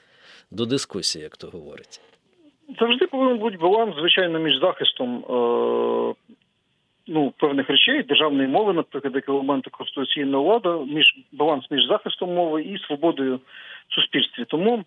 до 0.51 0.65
дискусії, 0.65 1.23
як 1.23 1.38
то 1.38 1.47
говориться. 1.47 2.01
завжди 2.79 3.07
повинен 3.07 3.38
бути 3.38 3.57
баланс, 3.57 3.95
звичайно, 3.99 4.39
між 4.39 4.59
захистом 4.59 5.17
е, 5.17 6.13
ну, 7.07 7.33
певних 7.38 7.69
речей, 7.69 8.03
державної 8.03 8.47
мови, 8.47 8.73
наприклад, 8.73 9.15
як 9.15 9.29
елементу 9.29 9.69
конституційної 9.69 10.43
влади, 10.43 10.69
між 10.93 11.15
баланс 11.31 11.65
між 11.71 11.88
захистом 11.88 12.33
мови 12.33 12.61
і 12.61 12.77
свободою 12.77 13.39
в 13.88 13.93
суспільстві. 13.93 14.45
Тому 14.47 14.83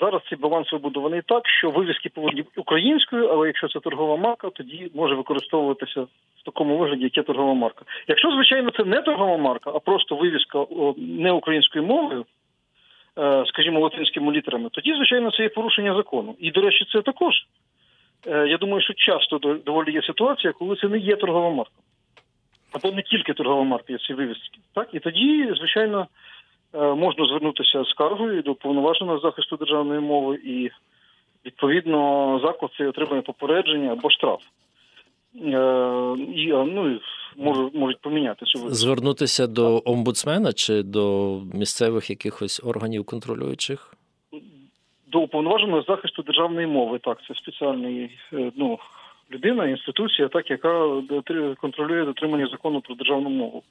зараз 0.00 0.22
цей 0.28 0.38
баланс 0.38 0.72
вибудований 0.72 1.22
так, 1.26 1.48
що 1.48 1.70
вивіски 1.70 2.08
повинні 2.08 2.42
бути 2.42 2.60
українською, 2.60 3.28
але 3.28 3.46
якщо 3.46 3.68
це 3.68 3.80
торгова 3.80 4.16
марка, 4.16 4.50
тоді 4.50 4.90
може 4.94 5.14
використовуватися 5.14 6.00
в 6.02 6.44
такому 6.44 6.76
вигляді, 6.78 7.10
як 7.14 7.26
торгова 7.26 7.54
марка. 7.54 7.84
Якщо, 8.08 8.30
звичайно, 8.30 8.70
це 8.70 8.84
не 8.84 9.02
торгова 9.02 9.36
марка, 9.36 9.70
а 9.74 9.78
просто 9.78 10.16
вивіска 10.16 10.66
не 10.96 11.32
українською 11.32 11.84
мовою, 11.84 12.24
е, 13.18 13.44
скажімо, 13.46 13.80
латинськими 13.80 14.32
літерами, 14.32 14.68
тоді, 14.72 14.94
звичайно, 14.94 15.30
це 15.30 15.42
є 15.42 15.48
порушення 15.48 15.94
закону. 15.94 16.36
І, 16.38 16.50
до 16.50 16.60
речі, 16.60 16.84
це 16.92 17.02
також. 17.02 17.34
е, 18.26 18.46
Я 18.48 18.56
думаю, 18.58 18.82
що 18.82 18.94
часто 18.94 19.38
до- 19.38 19.54
доволі 19.54 19.92
є 19.92 20.02
ситуація, 20.02 20.52
коли 20.52 20.76
це 20.76 20.88
не 20.88 20.98
є 20.98 21.16
торгова 21.16 21.50
марка. 21.50 21.74
Або 22.72 22.92
не 22.92 23.02
тільки 23.02 23.32
торгова 23.32 23.62
марка 23.62 23.92
є 23.92 23.98
ці 23.98 24.14
вивіски. 24.14 24.58
Так? 24.74 24.88
І 24.92 24.98
тоді, 24.98 25.52
звичайно, 25.58 26.00
е, 26.00 26.06
можна 26.80 27.26
звернутися 27.26 27.84
з 27.84 27.88
скаргою 27.88 28.42
до 28.42 28.54
повноваженого 28.54 29.18
захисту 29.18 29.56
державної 29.56 30.00
мови, 30.00 30.38
і 30.44 30.70
відповідно 31.46 32.40
заклад 32.42 32.70
цей 32.78 32.86
отримує 32.86 33.22
попередження 33.22 33.92
або 33.92 34.10
штраф. 34.10 34.40
Е, 35.34 35.46
І 36.34 36.50
е, 36.50 36.64
ну, 36.64 36.90
і 36.90 37.00
можуть, 37.36 37.74
можуть 37.74 38.00
поміняти 38.00 38.46
цю. 38.46 38.58
Звернутися 38.74 39.46
до 39.46 39.82
омбудсмена 39.84 40.52
чи 40.52 40.82
до 40.82 41.36
місцевих 41.54 42.10
якихось 42.10 42.60
органів 42.64 43.04
контролюючих? 43.04 43.96
до 45.16 45.20
уповноваженого 45.20 45.82
захисту 45.82 46.22
державної 46.22 46.66
мови. 46.66 46.98
Так, 46.98 47.18
це 47.28 47.34
спеціальний 47.34 48.18
е, 48.32 48.52
ну, 48.56 48.78
людина, 49.32 49.66
інституція, 49.66 50.28
так, 50.28 50.50
яка 50.50 51.02
контролює 51.60 52.04
дотримання 52.04 52.46
закону 52.46 52.80
про 52.80 52.94
державну 52.94 53.30
мову. 53.30 53.62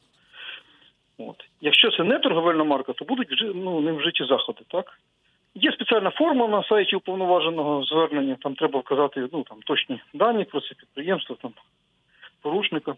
От. 1.17 1.35
Якщо 1.61 1.91
це 1.91 2.03
не 2.03 2.19
торговельна 2.19 2.63
марка, 2.63 2.93
то 2.93 3.05
будуть 3.05 3.43
ну, 3.55 3.81
ним 3.81 3.95
вжиті 3.95 4.23
заходи, 4.23 4.61
так? 4.67 4.99
Є 5.55 5.71
спеціальна 5.71 6.09
форма 6.09 6.47
на 6.47 6.63
сайті 6.63 6.95
уповноваженого 6.95 7.83
звернення, 7.83 8.37
там 8.41 8.55
треба 8.55 8.79
вказати 8.79 9.27
ну, 9.33 9.43
там, 9.43 9.57
точні 9.65 9.99
дані 10.13 10.43
про 10.43 10.61
це 10.61 10.67
підприємство, 10.67 11.37
там, 11.41 11.51
порушника. 12.41 12.95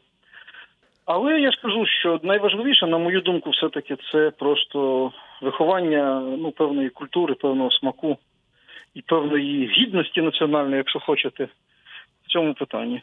Але 1.06 1.40
я 1.42 1.52
скажу, 1.52 1.86
що 1.86 2.20
найважливіше, 2.24 2.88
на 2.88 2.98
мою 2.98 3.22
думку, 3.22 3.50
все-таки 3.50 3.98
це 4.12 4.32
просто 4.32 5.12
виховання 5.42 6.20
ну, 6.20 6.52
певної 6.52 6.90
культури, 6.90 7.34
певного 7.34 7.72
смаку 7.72 8.18
і 8.94 9.02
певної 9.02 9.68
гідності 9.68 10.22
національної, 10.22 10.78
якщо 10.78 11.00
хочете, 11.00 11.48
цьому 12.28 12.54
питанні. 12.54 13.02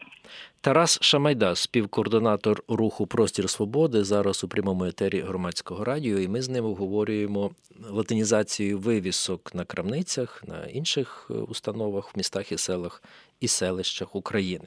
Тарас 0.61 0.99
Шамайда, 1.03 1.55
співкоординатор 1.55 2.63
руху 2.69 3.07
Простір 3.07 3.51
Свободи, 3.51 4.05
зараз 4.05 4.45
у 4.45 4.49
прямому 4.49 4.85
етері 4.85 5.21
громадського 5.21 5.85
радіо, 5.85 6.19
і 6.19 6.29
ми 6.29 6.43
з 6.43 6.49
ним 6.49 6.65
обговорюємо 6.65 7.51
латинізацію 7.91 8.79
вивісок 8.79 9.55
на 9.55 9.65
крамницях, 9.65 10.45
на 10.47 10.67
інших 10.67 11.31
е, 11.31 11.35
установах 11.35 12.15
в 12.15 12.19
містах 12.19 12.53
і 12.53 12.59
селах 12.59 13.03
і 13.41 13.49
селищах 13.49 14.15
України. 14.17 14.65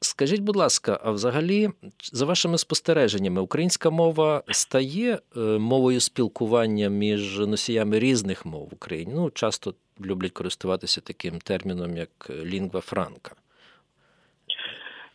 Скажіть, 0.00 0.40
будь 0.40 0.56
ласка, 0.56 1.00
а 1.04 1.10
взагалі, 1.10 1.68
за 2.12 2.26
вашими 2.26 2.58
спостереженнями, 2.58 3.40
українська 3.40 3.90
мова 3.90 4.42
стає 4.48 5.18
е, 5.36 5.40
мовою 5.40 6.00
спілкування 6.00 6.88
між 6.88 7.38
носіями 7.38 7.98
різних 7.98 8.46
мов 8.46 8.68
в 8.70 8.74
Україні? 8.74 9.12
Ну, 9.14 9.30
часто 9.30 9.74
люблять 10.06 10.32
користуватися 10.32 11.00
таким 11.00 11.38
терміном, 11.38 11.96
як 11.96 12.10
лінгва 12.44 12.80
франка. 12.80 13.32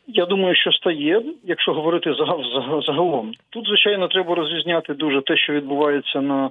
Я 0.07 0.25
думаю, 0.25 0.55
що 0.55 0.71
стає, 0.71 1.23
якщо 1.43 1.73
говорити 1.73 2.09
зага- 2.09 2.53
зага- 2.55 2.85
загалом. 2.85 3.33
Тут, 3.49 3.67
звичайно, 3.67 4.07
треба 4.07 4.35
розрізняти 4.35 4.93
дуже 4.93 5.21
те, 5.21 5.37
що 5.37 5.53
відбувається 5.53 6.21
на 6.21 6.49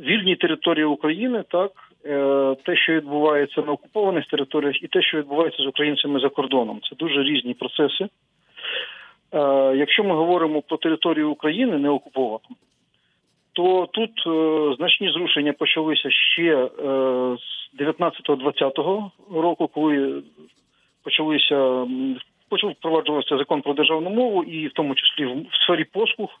вільній 0.00 0.36
території 0.36 0.84
України, 0.84 1.44
так 1.48 1.72
е, 1.72 1.91
те, 2.64 2.76
що 2.76 2.92
відбувається 2.92 3.62
на 3.62 3.72
окупованих 3.72 4.26
територіях, 4.26 4.82
і 4.82 4.88
те, 4.88 5.02
що 5.02 5.18
відбувається 5.18 5.62
з 5.62 5.66
українцями 5.66 6.20
за 6.20 6.28
кордоном, 6.28 6.80
це 6.90 6.96
дуже 6.96 7.22
різні 7.22 7.54
процеси. 7.54 8.04
Е, 8.04 8.08
Якщо 9.76 10.04
ми 10.04 10.14
говоримо 10.14 10.62
про 10.62 10.76
територію 10.76 11.30
України 11.30 11.78
не 11.78 11.88
окуповану, 11.88 12.56
то 13.52 13.88
тут 13.92 14.10
е, 14.26 14.74
значні 14.76 15.12
зрушення 15.12 15.52
почалися 15.52 16.10
ще 16.10 16.54
е, 16.54 16.68
з 17.38 17.80
19-20 17.80 19.10
року, 19.34 19.68
коли 19.68 20.22
почалися 21.04 21.86
почав 22.48 22.70
впроваджуватися 22.70 23.36
закон 23.36 23.62
про 23.62 23.74
державну 23.74 24.10
мову, 24.10 24.44
і 24.44 24.66
в 24.66 24.72
тому 24.72 24.94
числі 24.94 25.26
в, 25.26 25.54
сфері 25.64 25.84
послуг. 25.84 26.40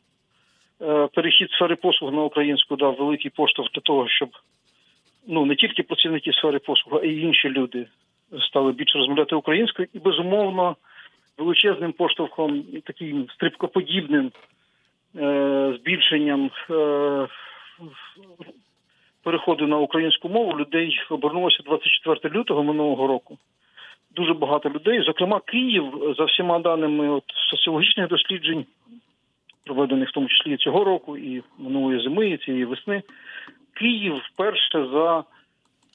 Е, 0.82 1.08
перехід 1.14 1.50
сфери 1.50 1.76
послуг 1.76 2.12
на 2.12 2.22
українську 2.22 2.76
дав 2.76 2.96
великий 2.98 3.30
поштовх 3.30 3.68
для 3.74 3.80
того, 3.80 4.08
щоб 4.08 4.28
ну 5.28 5.46
не 5.46 5.56
тільки 5.56 5.82
працівники 5.82 6.32
сфери 6.32 6.58
послуг, 6.58 7.00
а 7.02 7.06
й 7.06 7.22
інші 7.22 7.48
люди 7.48 7.86
стали 8.48 8.72
більше 8.72 8.98
розмовляти 8.98 9.34
українською, 9.34 9.88
і 9.92 9.98
безумовно 9.98 10.76
величезним 11.38 11.92
поштовхом, 11.92 12.64
таким 12.84 13.28
стрибкоподібним 13.34 14.32
е, 15.16 15.74
збільшенням 15.80 16.50
е, 16.70 17.28
переходу 19.22 19.66
на 19.66 19.78
українську 19.78 20.28
мову 20.28 20.58
людей 20.58 21.00
обернулося 21.10 21.62
24 21.64 22.34
лютого 22.34 22.62
минулого 22.62 23.06
року. 23.06 23.38
Дуже 24.14 24.34
багато 24.34 24.70
людей, 24.70 25.02
зокрема 25.02 25.40
Київ, 25.40 26.14
за 26.18 26.24
всіма 26.24 26.58
даними 26.58 27.08
от, 27.08 27.24
соціологічних 27.50 28.08
досліджень, 28.08 28.66
проведених 29.64 30.08
в 30.08 30.12
тому 30.12 30.28
числі 30.28 30.56
цього 30.56 30.84
року, 30.84 31.16
і 31.16 31.42
минулої 31.58 32.02
зими, 32.02 32.30
і 32.30 32.36
цієї 32.36 32.64
весни, 32.64 33.02
Київ 33.74 34.22
вперше 34.32 34.86
за 34.92 35.24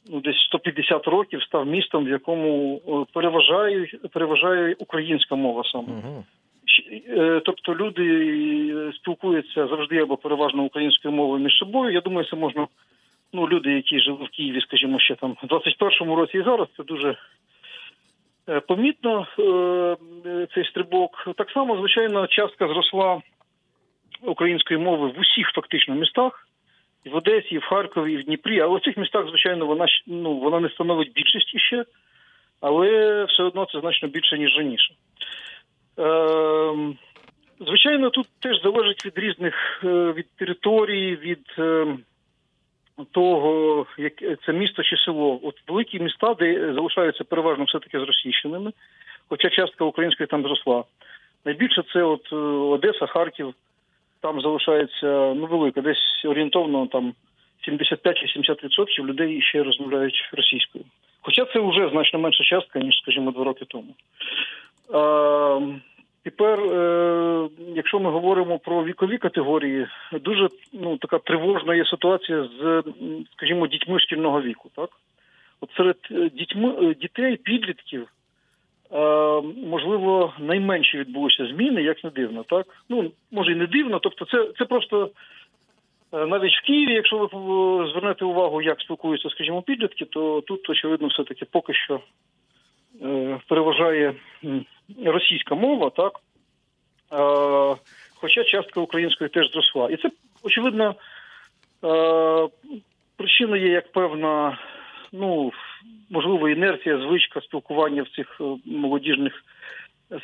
ну, 0.09 0.21
десь 0.21 0.37
150 0.47 1.07
років 1.07 1.43
став 1.43 1.67
містом, 1.67 2.05
в 2.05 2.09
якому 2.09 2.81
е, 2.87 3.13
переважає, 3.13 3.87
переважає 4.13 4.75
українська 4.79 5.35
мова 5.35 5.63
саме. 5.71 5.87
Угу. 5.87 6.25
Е, 7.09 7.41
Тобто 7.45 7.75
люди 7.75 8.03
е, 8.75 8.93
спілкуються 8.93 9.67
завжди 9.67 9.97
або 9.97 10.17
переважно 10.17 10.63
українською 10.63 11.13
мовою 11.13 11.43
між 11.43 11.57
собою. 11.57 11.93
Я 11.93 12.01
думаю, 12.01 12.27
це 12.29 12.35
можна. 12.35 12.67
Ну, 13.33 13.47
люди, 13.47 13.71
які 13.71 13.99
жили 13.99 14.25
в 14.25 14.29
Києві, 14.29 14.61
скажімо, 14.61 14.99
ще 14.99 15.15
там 15.15 15.37
в 15.43 15.45
21-му 15.45 16.15
році 16.15 16.37
і 16.37 16.43
зараз, 16.43 16.67
це 16.77 16.83
дуже 16.83 17.15
помітно 18.67 19.27
цей 20.53 20.65
стрибок. 20.65 21.27
Так 21.37 21.51
само, 21.51 21.77
звичайно, 21.77 22.27
частка 22.27 22.67
зросла 22.67 23.21
української 24.21 24.79
мови 24.79 25.07
в 25.07 25.19
усіх 25.19 25.51
фактично 25.55 25.95
містах. 25.95 26.46
В 27.05 27.15
Одесі, 27.15 27.55
і 27.55 27.57
в 27.57 27.63
Харкові, 27.63 28.13
і 28.13 28.17
в 28.17 28.23
Дніпрі. 28.23 28.59
Але 28.59 28.77
в 28.77 28.81
цих 28.81 28.97
містах, 28.97 29.27
звичайно, 29.27 29.65
вона 29.65 29.85
ну, 30.07 30.33
вона 30.33 30.59
не 30.59 30.69
становить 30.69 31.13
більшості 31.13 31.59
ще, 31.59 31.85
але 32.61 33.23
все 33.25 33.43
одно 33.43 33.65
це 33.65 33.79
значно 33.79 34.07
більше, 34.07 34.37
ніж 34.37 34.57
раніше. 34.57 34.93
Ем, 35.97 36.97
звичайно, 37.59 38.09
тут 38.09 38.27
теж 38.39 38.61
залежить 38.61 39.05
від 39.05 39.17
різних 39.17 39.81
е, 39.83 40.11
від 40.11 40.25
території, 40.35 41.15
від 41.15 41.45
е, 41.59 41.97
того, 43.11 43.85
як 43.97 44.13
це 44.45 44.53
місто 44.53 44.83
чи 44.83 44.97
село. 44.97 45.39
От 45.43 45.55
великі 45.67 45.99
міста, 45.99 46.33
де 46.33 46.73
залишаються 46.73 47.23
переважно 47.23 47.63
все-таки 47.63 47.99
зросійщеними, 47.99 48.71
хоча 49.29 49.49
частка 49.49 49.85
української 49.85 50.27
там 50.27 50.43
зросла. 50.43 50.83
Найбільше 51.45 51.83
це 51.93 52.03
от 52.03 52.29
е, 52.31 52.35
Одеса, 52.35 53.05
Харків, 53.05 53.53
там 54.21 54.41
залишається 54.41 55.33
ну 55.35 55.45
велика, 55.45 55.81
десь 55.81 56.25
орієнтовно 56.25 56.87
там 56.87 57.13
75-80% 57.67 59.05
людей 59.05 59.41
ще 59.41 59.63
розмовляють 59.63 60.29
російською. 60.33 60.83
Хоча 61.21 61.45
це 61.45 61.59
вже 61.59 61.89
значно 61.89 62.19
менша 62.19 62.43
частка, 62.43 62.79
ніж, 62.79 62.99
скажімо, 63.01 63.31
два 63.31 63.43
роки 63.43 63.65
тому. 63.65 63.93
Е, 64.93 65.79
тепер, 66.23 66.59
е, 66.59 67.49
якщо 67.75 67.99
ми 67.99 68.11
говоримо 68.11 68.59
про 68.59 68.83
вікові 68.83 69.17
категорії, 69.17 69.87
дуже 70.21 70.49
ну, 70.73 70.97
така 70.97 71.19
тривожна 71.19 71.75
є 71.75 71.85
ситуація 71.85 72.49
з, 72.59 72.83
скажімо, 73.33 73.67
дітьми 73.67 73.99
шкільного 73.99 74.41
віку. 74.41 74.69
Так? 74.75 74.89
От 75.61 75.69
серед 75.77 75.97
е, 76.11 76.29
дітьми, 76.29 76.75
е, 76.81 76.93
дітей, 76.93 77.37
підлітків, 77.37 78.07
можливо, 79.65 80.33
найменші 80.39 80.97
відбулися 80.97 81.47
зміни, 81.47 81.81
як 81.81 82.03
не 82.03 82.09
дивно, 82.09 82.43
так? 82.43 82.67
Ну, 82.89 83.11
може 83.31 83.51
і 83.51 83.55
не 83.55 83.67
дивно, 83.67 83.99
тобто 83.99 84.25
це, 84.25 84.51
це 84.57 84.65
просто 84.65 85.09
е, 86.13 86.25
навіть 86.25 86.53
в 86.53 86.65
Києві, 86.65 86.93
якщо 86.93 87.17
ви 87.17 87.25
е, 87.25 87.91
звернете 87.91 88.25
увагу, 88.25 88.61
як 88.61 88.81
спілкуються, 88.81 89.29
скажімо, 89.29 89.61
підлітки, 89.61 90.05
то 90.05 90.41
тут, 90.41 90.69
очевидно, 90.69 91.07
все-таки 91.07 91.45
поки 91.45 91.73
що 91.73 91.99
е, 93.01 93.39
переважає 93.47 94.13
російська 95.05 95.55
мова, 95.55 95.89
так? 95.89 96.19
Е, 97.13 97.75
хоча 98.15 98.43
частка 98.43 98.81
української 98.81 99.29
теж 99.29 99.51
зросла. 99.51 99.89
І 99.89 99.97
це, 99.97 100.09
очевидно, 100.43 100.95
е, 101.83 102.47
причина 103.17 103.57
є 103.57 103.67
як 103.67 103.91
певна, 103.91 104.57
ну, 105.11 105.51
можливо, 106.09 106.49
інерція, 106.49 106.97
звичка 106.97 107.41
спілкування 107.41 108.03
в 108.03 108.09
цих 108.09 108.41
е, 108.41 108.43
молодіжних 108.65 109.43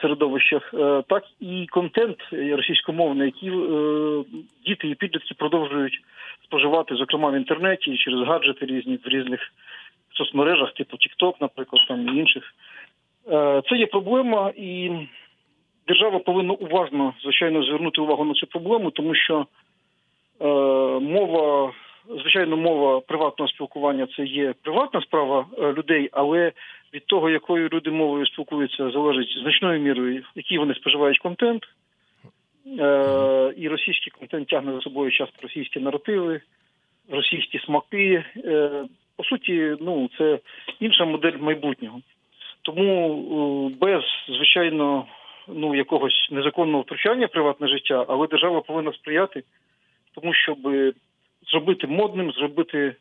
середовищах, 0.01 0.73
е, 0.73 1.03
так 1.09 1.23
і 1.39 1.67
контент 1.67 2.17
російськомовний, 2.31 3.25
який 3.25 3.49
е, 3.49 4.23
діти 4.65 4.89
і 4.89 4.95
підлітки 4.95 5.33
продовжують 5.37 5.99
споживати, 6.43 6.95
зокрема 6.95 7.29
в 7.29 7.35
інтернеті, 7.35 7.97
через 7.97 8.27
гаджети 8.27 8.65
різні 8.65 8.99
в 9.05 9.07
різних 9.07 9.39
соцмережах, 10.13 10.73
типу 10.73 10.97
TikTok, 10.97 11.33
наприклад, 11.41 11.81
там 11.87 12.09
і 12.09 12.19
інших. 12.19 12.43
Це 13.69 13.75
є 13.75 13.85
проблема, 13.85 14.51
і 14.57 14.91
держава 15.87 16.19
повинна 16.19 16.53
уважно, 16.53 17.13
звичайно, 17.23 17.63
звернути 17.63 18.01
увагу 18.01 18.25
на 18.25 18.33
цю 18.33 18.47
проблему, 18.47 18.91
тому 18.91 19.15
що 19.15 19.45
е, 20.41 20.45
мова, 20.99 21.73
звичайно, 22.09 22.57
мова 22.57 22.99
приватного 22.99 23.49
спілкування 23.49 24.07
це 24.17 24.23
є 24.23 24.53
приватна 24.61 25.01
справа 25.01 25.45
е, 25.57 25.73
людей, 25.73 26.09
але 26.11 26.51
від 26.93 27.05
того, 27.05 27.29
якою 27.29 27.69
люди 27.69 27.91
мовою 27.91 28.25
спілкуються, 28.25 28.91
залежить 28.91 29.37
значною 29.41 29.79
мірою, 29.79 30.23
який 30.35 30.57
вони 30.57 30.73
споживають 30.73 31.19
контент. 31.19 31.63
Е, 32.79 33.53
і 33.57 33.67
російський 33.67 34.13
контент 34.19 34.47
тягне 34.47 34.73
за 34.73 34.81
собою 34.81 35.11
часто 35.11 35.35
російські 35.41 35.79
наративи, 35.79 36.41
російські 37.09 37.59
смаки. 37.59 38.23
Е, 38.37 38.85
по 39.17 39.23
суті, 39.23 39.75
ну 39.81 40.09
це 40.17 40.39
інша 40.79 41.05
модель 41.05 41.37
майбутнього. 41.39 42.01
Тому 42.61 43.69
без 43.81 44.03
звичайно 44.27 45.05
ну 45.47 45.75
якогось 45.75 46.27
незаконного 46.31 46.81
втручання 46.83 47.25
в 47.25 47.31
приватне 47.31 47.67
життя, 47.67 48.05
але 48.07 48.27
держава 48.27 48.61
повинна 48.61 48.93
сприяти 48.93 49.43
тому, 50.15 50.33
щоб 50.33 50.57
зробити 51.51 51.87
модним, 51.87 52.31
зробити 52.31 52.95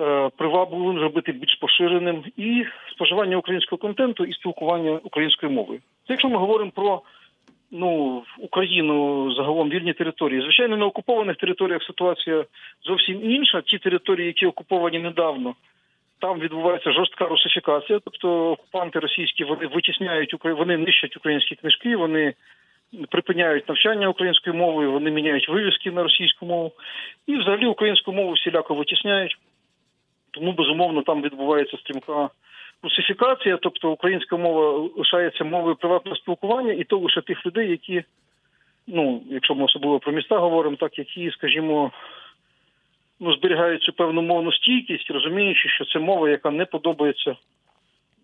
е, 0.00 0.30
привабливим, 0.36 0.98
зробити 0.98 1.32
більш 1.32 1.54
поширеним 1.54 2.24
і 2.36 2.64
споживання 2.92 3.36
українського 3.36 3.78
контенту 3.78 4.24
і 4.24 4.32
спілкування 4.32 5.00
українською 5.02 5.52
мовою. 5.52 5.80
Це 6.06 6.12
якщо 6.12 6.28
ми 6.28 6.36
говоримо 6.36 6.70
про 6.70 7.02
ну 7.70 8.22
Україну 8.38 9.26
загалом 9.34 9.70
вільні 9.70 9.92
території. 9.92 10.40
Звичайно, 10.40 10.76
на 10.76 10.86
окупованих 10.86 11.36
територіях 11.36 11.82
ситуація 11.82 12.44
зовсім 12.84 13.30
інша. 13.30 13.62
Ті 13.62 13.78
території, 13.78 14.26
які 14.26 14.46
окуповані 14.46 14.98
недавно, 14.98 15.54
там 16.18 16.40
відбувається 16.40 16.92
жорстка 16.92 17.26
русифікація, 17.28 18.00
тобто 18.04 18.50
окупанти 18.50 18.98
російські 18.98 19.44
вони 19.44 19.66
витісняють 19.66 20.34
вони 20.44 20.76
нищать 20.76 21.16
українські 21.16 21.54
книжки, 21.54 21.96
вони 21.96 22.34
припиняють 23.10 23.68
навчання 23.68 24.08
українською 24.08 24.56
мовою, 24.56 24.92
вони 24.92 25.10
міняють 25.10 25.48
вивіски 25.48 25.90
на 25.90 26.02
російську 26.02 26.46
мову, 26.46 26.72
і 27.26 27.36
взагалі 27.36 27.66
українську 27.66 28.12
мову 28.12 28.32
всіляко 28.32 28.74
витісняють. 28.74 29.36
Тому 30.30 30.52
безумовно 30.52 31.02
там 31.02 31.22
відбувається 31.22 31.76
стрімка 31.78 32.28
русифікація, 32.82 33.56
тобто 33.56 33.90
українська 33.90 34.36
мова 34.36 34.90
лишається 34.96 35.44
мовою 35.44 35.76
приватного 35.76 36.16
спілкування, 36.16 36.72
і 36.72 36.84
то 36.84 36.98
лише 36.98 37.20
тих 37.20 37.46
людей, 37.46 37.70
які, 37.70 38.04
ну, 38.86 39.22
якщо 39.30 39.54
ми 39.54 39.64
особливо 39.64 39.98
про 39.98 40.12
міста 40.12 40.38
говоримо, 40.38 40.76
так 40.76 40.98
які, 40.98 41.30
скажімо, 41.30 41.92
ну, 43.20 43.32
зберігають 43.32 43.82
цю 43.82 43.92
певну 43.92 44.22
мовну 44.22 44.52
стійкість, 44.52 45.10
розуміючи, 45.10 45.68
що 45.68 45.84
це 45.84 45.98
мова, 45.98 46.30
яка 46.30 46.50
не 46.50 46.64
подобається 46.64 47.36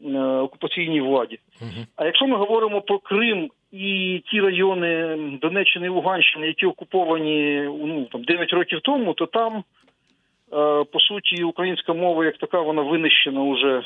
е, 0.04 0.18
окупаційній 0.18 1.00
владі. 1.00 1.38
Угу. 1.60 1.86
А 1.96 2.04
якщо 2.04 2.26
ми 2.26 2.36
говоримо 2.36 2.80
про 2.80 2.98
Крим 2.98 3.50
і 3.72 4.22
ті 4.30 4.40
райони 4.40 5.16
Донеччини 5.42 5.86
і 5.86 5.90
Луганщини, 5.90 6.46
які 6.46 6.66
окуповані 6.66 7.62
ну, 7.62 8.04
там, 8.12 8.22
9 8.22 8.52
років 8.52 8.80
тому, 8.82 9.14
то 9.14 9.26
там, 9.26 9.56
е, 9.56 10.84
по 10.84 11.00
суті, 11.00 11.42
українська 11.42 11.92
мова 11.92 12.24
як 12.24 12.38
така, 12.38 12.60
вона 12.60 12.82
винищена 12.82 13.52
вже 13.52 13.82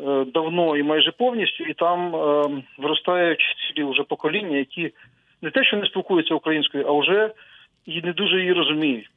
е, 0.00 0.24
давно 0.34 0.76
і 0.76 0.82
майже 0.82 1.12
повністю, 1.12 1.64
і 1.64 1.74
там 1.74 2.16
е, 2.16 2.62
виростають 2.78 3.40
цілі 3.40 3.84
вже 3.84 4.02
покоління, 4.02 4.56
які 4.56 4.92
не 5.42 5.50
те, 5.50 5.64
що 5.64 5.76
не 5.76 5.86
спілкуються 5.86 6.34
українською, 6.34 6.86
а 6.88 6.92
вже 6.92 7.30
і 7.86 8.02
не 8.02 8.12
дуже 8.12 8.38
її 8.38 8.52
розуміють. 8.52 9.10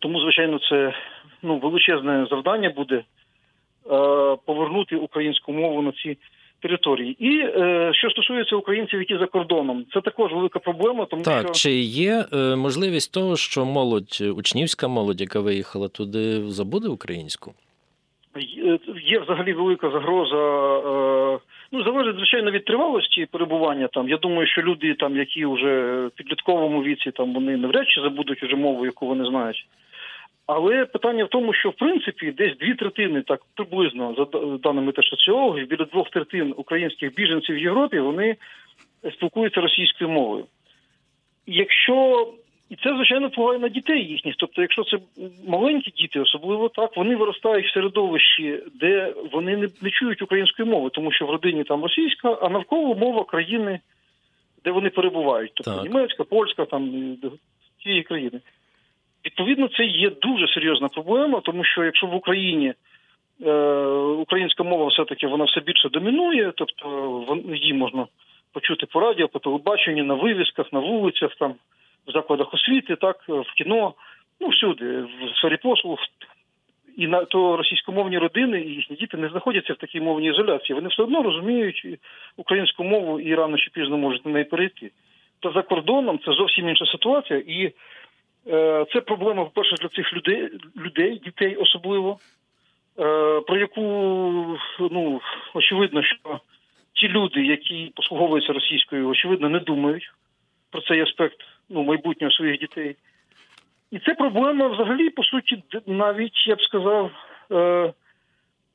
Тому, 0.00 0.20
звичайно, 0.20 0.58
це 0.58 0.94
ну, 1.42 1.58
величезне 1.58 2.26
завдання 2.30 2.70
буде 2.70 3.04
повернути 4.46 4.96
українську 4.96 5.52
мову 5.52 5.82
на 5.82 5.92
ці 5.92 6.16
території. 6.60 7.16
І 7.18 7.38
е, 7.38 7.90
що 7.94 8.10
стосується 8.10 8.56
українців, 8.56 8.98
які 9.00 9.18
за 9.18 9.26
кордоном, 9.26 9.84
це 9.94 10.00
також 10.00 10.32
велика 10.32 10.58
проблема, 10.58 11.06
тому 11.06 11.22
Так, 11.22 11.40
що 11.42 11.52
чи 11.54 11.70
є 11.80 12.24
е, 12.32 12.56
можливість 12.56 13.12
того, 13.14 13.36
що 13.36 13.64
молодь, 13.64 14.22
учнівська 14.36 14.88
молодь, 14.88 15.20
яка 15.20 15.40
виїхала 15.40 15.88
туди, 15.88 16.42
забуде 16.50 16.88
українську? 16.88 17.52
Є- 18.38 18.78
Є 19.06 19.18
взагалі 19.18 19.52
велика 19.52 19.90
загроза. 19.90 20.36
Е, 20.36 21.38
ну 21.72 21.84
залежить 21.84 22.16
звичайно 22.16 22.50
від 22.50 22.64
тривалості 22.64 23.26
перебування 23.30 23.88
там. 23.92 24.08
Я 24.08 24.16
думаю, 24.16 24.46
що 24.46 24.62
люди, 24.62 24.94
там, 24.94 25.16
які 25.16 25.46
вже 25.46 26.06
в 26.06 26.10
підлітковому 26.10 26.82
віці, 26.82 27.10
там 27.10 27.34
вони 27.34 27.56
навряд 27.56 27.88
чи 27.88 28.00
забудуть 28.00 28.42
уже 28.42 28.56
мову, 28.56 28.86
яку 28.86 29.06
вони 29.06 29.24
знають. 29.24 29.66
Але 30.46 30.84
питання 30.84 31.24
в 31.24 31.28
тому, 31.28 31.54
що 31.54 31.70
в 31.70 31.74
принципі 31.74 32.32
десь 32.32 32.58
дві 32.58 32.74
третини, 32.74 33.22
так 33.22 33.40
приблизно 33.54 34.14
за 34.18 34.24
даними 34.58 34.92
теж 34.92 35.04
соціологів, 35.04 35.68
біля 35.68 35.84
двох 35.84 36.10
третин 36.10 36.54
українських 36.56 37.14
біженців 37.14 37.56
в 37.56 37.58
Європі 37.58 38.00
вони 38.00 38.36
спілкуються 39.12 39.60
російською 39.60 40.10
мовою. 40.10 40.44
Якщо 41.46 42.28
і 42.70 42.76
це 42.76 42.94
звичайно 42.96 43.28
впливає 43.28 43.58
на 43.58 43.68
дітей 43.68 44.04
їхніх. 44.04 44.34
Тобто, 44.38 44.62
якщо 44.62 44.84
це 44.84 44.98
маленькі 45.46 45.90
діти, 45.90 46.20
особливо 46.20 46.68
так, 46.68 46.96
вони 46.96 47.16
виростають 47.16 47.66
в 47.66 47.72
середовищі, 47.74 48.62
де 48.74 49.14
вони 49.32 49.56
не, 49.56 49.68
не 49.80 49.90
чують 49.90 50.22
української 50.22 50.68
мови, 50.68 50.90
тому 50.92 51.12
що 51.12 51.26
в 51.26 51.30
родині 51.30 51.64
там 51.64 51.82
російська, 51.82 52.38
а 52.42 52.48
навколо 52.48 52.94
мова 52.94 53.24
країни, 53.24 53.80
де 54.64 54.70
вони 54.70 54.90
перебувають, 54.90 55.52
тобто 55.54 55.74
Так. 55.74 55.84
німецька, 55.84 56.24
польська, 56.24 56.64
там 56.64 57.16
цієї 57.82 58.02
країни. 58.02 58.40
Відповідно, 59.26 59.68
це 59.68 59.84
є 59.84 60.10
дуже 60.10 60.48
серйозна 60.48 60.88
проблема, 60.88 61.40
тому 61.40 61.64
що 61.64 61.84
якщо 61.84 62.06
в 62.06 62.14
Україні 62.14 62.74
е, 63.46 63.52
українська 63.94 64.62
мова 64.62 64.86
все-таки 64.86 65.26
вона 65.26 65.44
все 65.44 65.60
більше 65.60 65.88
домінує, 65.88 66.52
тобто 66.56 67.38
її 67.54 67.72
можна 67.74 68.06
почути 68.52 68.86
по 68.86 69.00
радіо, 69.00 69.28
по 69.28 69.38
телебаченню, 69.38 70.04
на 70.04 70.14
вивісках, 70.14 70.72
на 70.72 70.80
вулицях, 70.80 71.34
там 71.34 71.54
в 72.06 72.12
закладах 72.12 72.54
освіти, 72.54 72.96
так 72.96 73.24
в 73.28 73.54
кіно, 73.56 73.94
ну 74.40 74.48
всюди, 74.48 75.00
в 75.00 75.36
сфері 75.38 75.56
послуг. 75.56 75.98
І 76.96 77.06
на 77.06 77.24
то 77.24 77.56
російськомовні 77.56 78.18
родини 78.18 78.60
і 78.60 78.74
їхні 78.74 78.96
діти 78.96 79.16
не 79.16 79.28
знаходяться 79.28 79.72
в 79.72 79.76
такій 79.76 80.00
мовній 80.00 80.28
ізоляції. 80.28 80.74
Вони 80.74 80.88
все 80.88 81.02
одно 81.02 81.22
розуміють 81.22 81.86
українську 82.36 82.84
мову 82.84 83.20
і 83.20 83.34
рано 83.34 83.58
чи 83.58 83.70
пізно 83.70 83.98
можуть 83.98 84.26
на 84.26 84.32
неї 84.32 84.44
перейти. 84.44 84.90
То 85.40 85.52
за 85.52 85.62
кордоном 85.62 86.18
це 86.24 86.32
зовсім 86.32 86.68
інша 86.68 86.86
ситуація, 86.86 87.42
і 87.46 87.72
це 88.92 89.00
проблема, 89.06 89.44
по-перше, 89.44 89.76
для 89.76 89.88
цих 89.88 90.12
людей, 90.12 90.50
людей, 90.76 91.20
дітей 91.24 91.56
особливо, 91.56 92.18
е, 92.98 93.40
про 93.40 93.58
яку 93.58 93.80
ну 94.90 95.20
очевидно, 95.54 96.02
що 96.02 96.40
ті 96.92 97.08
люди, 97.08 97.46
які 97.46 97.92
послуговуються 97.96 98.52
російською, 98.52 99.08
очевидно, 99.08 99.48
не 99.48 99.58
думають 99.58 100.12
про 100.70 100.82
цей 100.82 101.00
аспект 101.00 101.36
ну, 101.68 101.82
майбутнього 101.82 102.32
своїх 102.32 102.60
дітей. 102.60 102.96
І 103.90 103.98
це 103.98 104.14
проблема 104.14 104.68
взагалі, 104.68 105.10
по 105.10 105.22
суті, 105.24 105.62
навіть 105.86 106.46
я 106.46 106.54
б 106.54 106.62
сказав, 106.62 107.10
е, 107.52 107.92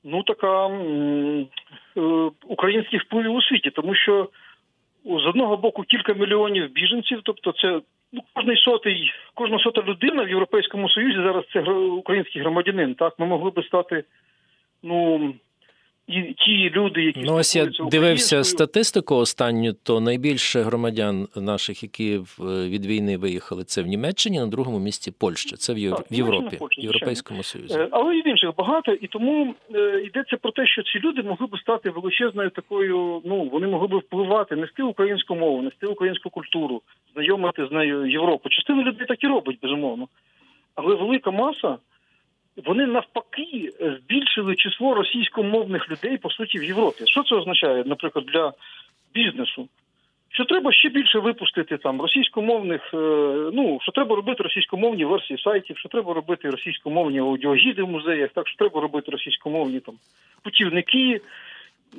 ну 0.03 0.23
така 0.23 0.65
м, 0.65 1.47
е, 1.97 2.31
українських 2.45 3.03
впливів 3.03 3.34
у 3.34 3.41
світі, 3.41 3.69
тому 3.69 3.95
що 3.95 4.29
з 5.05 5.27
одного 5.27 5.57
боку 5.57 5.84
кілька 5.84 6.13
мільйонів 6.13 6.71
біженців, 6.71 7.21
тобто 7.23 7.51
це 7.51 7.81
ну, 8.13 8.21
кожний 8.34 8.58
сотий, 8.58 9.12
кожна 9.34 9.60
сота 9.60 9.82
людина 9.82 10.24
в 10.24 10.30
Європейському 10.30 10.89
Союзі 10.89 11.17
зараз 11.17 11.43
це 11.54 11.62
український 11.71 12.41
громадянин. 12.41 12.95
Так, 12.95 13.19
ми 13.19 13.26
могли 13.26 13.52
би 13.52 13.63
стати, 13.63 14.04
ну 14.84 15.34
і 16.07 16.21
ті 16.33 16.69
люди, 16.69 17.03
які 17.03 17.21
Ну, 17.21 17.33
ось 17.35 17.55
я 17.55 17.69
дивився 17.91 18.43
статистику 18.43 19.15
останню, 19.15 19.73
то 19.83 19.99
найбільше 19.99 20.61
громадян 20.61 21.27
наших, 21.35 21.83
які 21.83 22.19
від 22.39 22.85
війни 22.85 23.17
виїхали, 23.17 23.63
це 23.63 23.81
в 23.81 23.87
Німеччині, 23.87 24.39
на 24.39 24.47
другому 24.47 24.79
місці 24.79 25.13
Польща. 25.19 25.55
Це 25.57 25.73
в, 25.73 25.77
Євро- 25.77 25.95
Так, 25.97 26.11
в 26.11 26.13
Європі, 26.13 26.57
Польща, 26.57 26.81
в 26.81 26.83
Європейському 26.83 27.43
Союзі. 27.43 27.73
Е, 27.79 27.87
Але 27.91 28.17
і 28.17 28.21
в 28.21 28.27
інших 28.27 28.55
багато, 28.57 28.91
і 28.91 29.07
тому 29.07 29.55
е, 29.75 30.01
йдеться 30.05 30.37
про 30.37 30.51
те, 30.51 30.67
що 30.67 30.83
ці 30.83 30.99
люди 30.99 31.23
могли 31.23 31.47
б 31.47 31.59
стати 31.59 31.89
величезною 31.89 32.49
такою. 32.49 33.21
Ну 33.25 33.49
вони 33.51 33.67
могли 33.67 33.87
б 33.87 33.95
впливати, 33.97 34.55
нести 34.55 34.83
українську 34.83 35.35
мову, 35.35 35.61
нести 35.61 35.87
українську 35.87 36.29
культуру, 36.29 36.81
знайомити 37.13 37.67
з 37.67 37.71
нею 37.71 38.11
Європу. 38.11 38.49
Частина 38.49 38.83
людей 38.83 39.07
так 39.07 39.23
і 39.23 39.27
робить, 39.27 39.57
безумовно. 39.61 40.07
Але 40.75 40.95
велика 40.95 41.31
маса. 41.31 41.77
Вони 42.65 42.85
навпаки 42.85 43.69
збільшили 43.79 44.55
число 44.55 44.93
російськомовних 44.93 45.89
людей 45.89 46.17
по 46.17 46.29
суті 46.29 46.59
в 46.59 46.63
Європі. 46.63 47.03
Що 47.05 47.23
це 47.23 47.35
означає, 47.35 47.83
наприклад, 47.85 48.25
для 48.25 48.53
бізнесу? 49.13 49.67
Що 50.33 50.45
треба 50.45 50.73
ще 50.73 50.89
більше 50.89 51.19
випустити 51.19 51.77
там 51.77 52.01
російськомовних, 52.01 52.93
е, 52.93 52.97
ну 53.53 53.79
що 53.81 53.91
треба 53.91 54.15
робити 54.15 54.43
російськомовні 54.43 55.05
версії 55.05 55.39
сайтів, 55.39 55.77
що 55.77 55.89
треба 55.89 56.13
робити 56.13 56.49
російськомовні 56.49 57.19
аудіогіди 57.19 57.83
в 57.83 57.89
музеях, 57.89 58.29
так 58.33 58.47
що 58.47 58.57
треба 58.57 58.81
робити 58.81 59.11
російськомовні 59.11 59.79
там 59.79 59.95
путівники, 60.43 61.21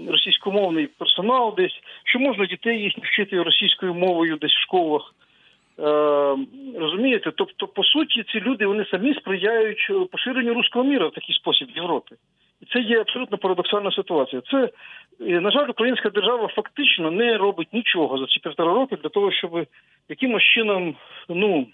російськомовний 0.09 0.87
персонал 0.87 1.55
десь, 1.57 1.81
що 2.05 2.19
можна 2.19 2.47
дітей 2.47 2.83
їхніх 2.83 3.07
вчити 3.07 3.43
російською 3.43 3.95
мовою 3.95 4.37
десь 4.37 4.53
в 4.53 4.63
школах. 4.63 5.15
Е, 5.79 6.37
розумієте, 6.81 7.33
тобто, 7.37 7.67
по 7.67 7.85
суті, 7.85 8.25
ці 8.33 8.41
люди 8.41 8.67
вони 8.67 8.85
самі 8.91 9.15
сприяють 9.15 9.87
е, 9.91 9.95
поширенню 10.13 10.55
руського 10.55 10.85
міра 10.85 11.07
в 11.07 11.13
такий 11.13 11.35
спосіб 11.35 11.69
в 11.75 11.77
Європі. 11.77 12.15
І 12.61 12.67
це 12.73 12.79
є 12.81 13.01
абсолютно 13.01 13.39
парадоксальна 13.39 13.91
ситуація. 13.93 14.43
Це, 14.51 14.71
е, 15.21 15.41
на 15.41 15.51
жаль, 15.51 15.69
українська 15.69 16.11
держава 16.11 16.49
фактично 16.49 17.11
не 17.11 17.37
робить 17.39 17.69
нічого 17.73 18.19
за 18.19 18.27
ці 18.27 18.39
півтора 18.41 18.75
роки 18.75 18.97
для 18.97 19.09
того, 19.09 19.33
щоб 19.33 19.67
якимось 20.09 20.43
чином, 20.43 20.95
ну 21.29 21.67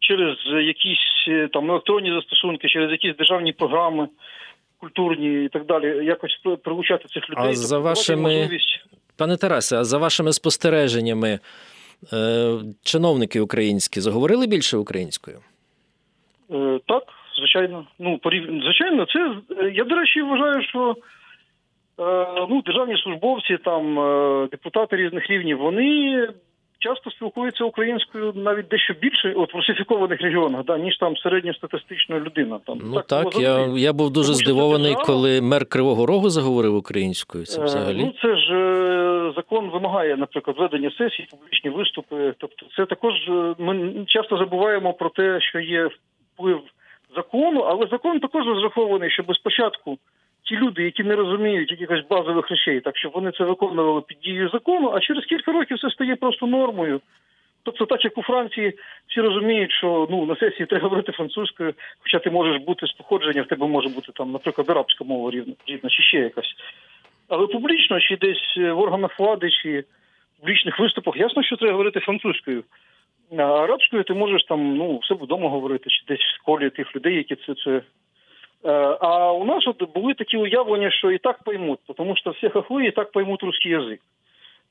через 0.00 0.36
якісь 0.66 1.28
там 1.52 1.70
електронні 1.70 2.10
застосунки, 2.12 2.68
через 2.68 2.90
якісь 2.90 3.16
державні 3.16 3.52
програми 3.52 4.08
культурні 4.80 5.44
і 5.44 5.48
так 5.48 5.66
далі, 5.66 6.04
якось 6.06 6.40
при- 6.44 6.56
прилучати 6.56 7.08
цих 7.08 7.30
людей. 7.30 7.44
А 7.48 7.52
за 7.54 7.78
вашими- 7.78 8.22
можливість 8.22 8.84
Пане 9.18 9.36
Тарасе, 9.36 9.76
а 9.76 9.84
за 9.84 9.98
вашими 9.98 10.32
спостереженнями, 10.32 11.38
чиновники 12.82 13.40
українські 13.40 14.00
заговорили 14.00 14.46
більше 14.46 14.76
українською? 14.76 15.38
Е, 16.50 16.80
так, 16.86 17.02
звичайно. 17.38 17.86
Ну, 17.98 18.18
порів... 18.18 18.62
звичайно, 18.62 19.06
це 19.06 19.18
е, 19.60 19.70
я, 19.74 19.84
до 19.84 19.94
речі, 19.94 20.22
вважаю, 20.22 20.62
що 20.62 20.96
е, 22.00 22.46
ну, 22.50 22.62
державні 22.66 22.96
службовці, 23.02 23.58
там, 23.64 23.98
е, 23.98 24.48
депутати 24.50 24.96
різних 24.96 25.30
рівнів, 25.30 25.58
вони 25.58 26.28
часто 26.78 27.10
спілкуються 27.10 27.64
українською 27.64 28.32
навіть 28.36 28.68
дещо 28.68 28.94
більше 29.00 29.32
от, 29.36 29.54
в 29.54 29.56
русифікованих 29.56 30.20
регіонах, 30.20 30.64
да, 30.64 30.78
ніж 30.78 30.98
там 30.98 31.16
середньостатистична 31.16 32.20
людина. 32.20 32.58
Там, 32.66 32.80
Ну 32.84 33.00
так, 33.00 33.24
було 33.24 33.42
я, 33.44 33.66
я 33.76 33.92
був 33.92 34.10
дуже 34.10 34.32
Тому 34.32 34.38
здивований, 34.38 34.92
держава. 34.92 35.04
коли 35.04 35.40
мер 35.40 35.66
Кривого 35.66 36.06
Рогу 36.06 36.30
заговорив 36.30 36.76
українською. 36.76 37.44
Це 37.44 37.60
Е, 37.60 37.64
взагалі. 37.64 38.04
Ну, 38.04 38.12
це 38.22 38.36
ж 38.36 38.54
е, 38.54 39.32
закон 39.36 39.70
вимагає, 39.70 40.16
наприклад, 40.16 40.56
ведення 40.58 40.90
сесій, 40.98 41.26
публічні 41.30 41.70
виступи. 41.70 42.34
Тобто, 42.38 42.66
це 42.76 42.86
також 42.86 43.14
е, 43.28 43.54
ми 43.58 44.04
часто 44.06 44.38
забуваємо 44.38 44.92
про 44.92 45.10
те, 45.10 45.40
що 45.40 45.60
є 45.60 45.88
вплив 46.34 46.60
закону, 47.16 47.60
але 47.60 47.86
закон 47.90 48.20
також 48.20 48.46
розрахований, 48.46 49.10
щоб 49.10 49.36
спочатку 49.36 49.98
ті 50.46 50.56
люди, 50.56 50.82
які 50.82 51.02
не 51.02 51.16
розуміють 51.16 51.70
якихось 51.70 52.06
базових 52.10 52.50
речей, 52.50 52.80
так 52.80 52.96
щоб 52.96 53.12
вони 53.12 53.32
це 53.32 53.44
виконували 53.44 54.00
під 54.00 54.18
дією 54.18 54.48
закону, 54.48 54.90
а 54.94 55.00
через 55.00 55.24
кілька 55.24 55.52
років 55.52 55.80
це 55.80 55.90
стає 55.90 56.16
просто 56.16 56.46
нормою. 56.46 57.00
Тобто, 57.62 57.86
так 57.86 58.04
як 58.04 58.18
у 58.18 58.22
Франції 58.22 58.78
всі 59.08 59.20
розуміють, 59.20 59.72
що 59.72 60.06
ну 60.10 60.26
на 60.26 60.36
сесії 60.36 60.66
треба 60.66 60.82
говорити 60.82 61.12
французькою, 61.12 61.74
хоча 61.98 62.18
ти 62.18 62.30
можеш 62.30 62.62
бути 62.62 62.86
з 62.86 62.92
походження, 62.92 63.42
в 63.42 63.46
тебе 63.46 63.66
може 63.66 63.88
бути 63.88 64.12
там, 64.12 64.32
наприклад, 64.32 64.70
арабська 64.70 65.04
мова 65.04 65.30
рівна, 65.30 65.54
рідна 65.66 65.90
чи 65.90 66.02
ще 66.02 66.18
якась. 66.18 66.54
Але 67.28 67.46
публічно, 67.46 68.00
чи 68.00 68.16
десь 68.16 68.54
е, 68.56 68.72
в 68.72 68.78
органах 68.78 69.18
влади, 69.20 69.50
чи 69.50 69.80
в 69.80 70.40
публічних 70.40 70.78
виступах, 70.78 71.16
ясно, 71.16 71.42
що 71.42 71.56
треба 71.56 71.72
говорити 71.72 72.00
французькою. 72.00 72.64
А 73.38 73.42
арабською 73.42 74.04
ти 74.04 74.14
можеш 74.14 74.44
там 74.44 74.76
ну, 74.76 74.98
все 74.98 75.14
вдома 75.14 75.48
говорити, 75.48 75.90
чи 75.90 76.04
десь 76.08 76.38
в 76.40 76.44
колі 76.44 76.70
тих 76.70 76.96
людей, 76.96 77.16
які 77.16 77.36
це. 77.36 77.54
це. 77.54 77.82
Е, 78.64 78.70
А 79.00 79.32
у 79.32 79.44
нас 79.44 79.66
от 79.66 79.94
були 79.94 80.14
такі 80.14 80.36
уявлення, 80.36 80.90
що 80.90 81.10
і 81.10 81.18
так 81.18 81.42
поймуть, 81.42 81.78
тому 81.96 82.16
що 82.16 82.30
всі 82.30 82.48
хохли 82.48 82.86
і 82.86 82.90
так 82.90 83.12
поймуть 83.12 83.42
русський 83.42 83.72
язик. 83.72 84.00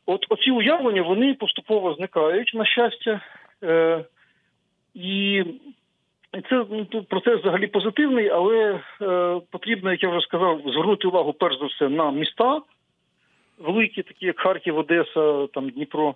От 0.05 0.25
оці 0.29 0.51
уявлення 0.51 1.01
вони 1.01 1.33
поступово 1.33 1.93
зникають, 1.93 2.51
на 2.53 2.65
щастя. 2.65 3.21
Е, 3.63 4.05
і 4.93 5.43
це 6.49 6.65
ну, 6.69 6.85
процес 6.85 7.39
взагалі 7.39 7.67
позитивний, 7.67 8.29
але 8.29 8.81
е, 9.01 9.41
потрібно, 9.51 9.91
як 9.91 10.03
я 10.03 10.09
вже 10.09 10.21
сказав, 10.21 10.61
звернути 10.65 11.07
увагу 11.07 11.33
перш 11.33 11.59
за 11.59 11.65
все 11.65 11.89
на 11.89 12.11
міста 12.11 12.61
великі, 13.57 14.03
такі 14.03 14.25
як 14.25 14.39
Харків, 14.39 14.77
Одеса, 14.77 15.47
там 15.53 15.69
Дніпро. 15.69 16.15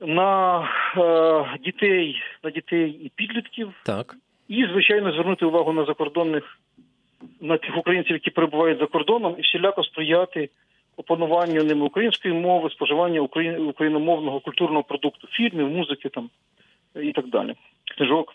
на 0.00 0.60
е, 0.96 1.58
дітей, 1.64 2.22
на 2.44 2.50
дітей 2.50 2.90
і 2.90 3.12
підлітків, 3.14 3.74
Так. 3.84 4.16
І, 4.48 4.66
звичайно, 4.72 5.12
звернути 5.12 5.44
увагу 5.46 5.72
на 5.72 5.84
закордонних, 5.84 6.58
на 7.40 7.58
тих 7.58 7.76
українців, 7.76 8.12
які 8.12 8.30
перебувають 8.30 8.78
за 8.78 8.86
кордоном, 8.86 9.34
і 9.38 9.42
всіляко 9.42 9.84
сприяти 9.84 10.50
опануванню 10.96 11.64
ними 11.64 11.84
української 11.84 12.34
мови, 12.34 12.70
споживанню 12.70 13.24
україн- 13.24 13.68
україномовного 13.68 14.40
культурного 14.40 14.82
продукту, 14.82 15.28
фільмів, 15.30 15.68
музики 15.68 16.08
там 16.08 16.30
і 17.02 17.12
так 17.12 17.28
далі. 17.28 17.54
Книжок. 17.96 18.34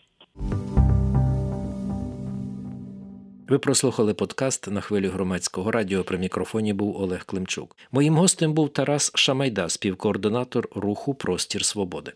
Ви 3.49 3.60
прослухали 3.60 4.13
подкаст 4.13 4.71
на 4.71 4.82
хвилі 4.82 5.08
громадського 5.08 5.71
радіо. 5.71 6.04
При 6.04 6.17
мікрофоні 6.17 6.73
був 6.73 7.02
Олег 7.02 7.26
Климчук. 7.26 7.76
Моїм 7.91 8.15
гостем 8.15 8.54
був 8.54 8.69
Тарас 8.69 9.12
Шамайда, 9.15 9.69
співкоординатор 9.69 10.67
руху 10.76 11.13
Простір 11.13 11.65
Свободи. 11.65 12.12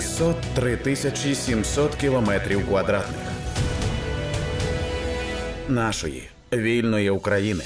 603 0.00 0.76
тисячі 0.76 1.34
700 1.34 1.94
кілометрів 1.94 2.68
квадратних 2.68 3.18
нашої 5.68 6.28
вільної 6.52 7.10
України. 7.10 7.64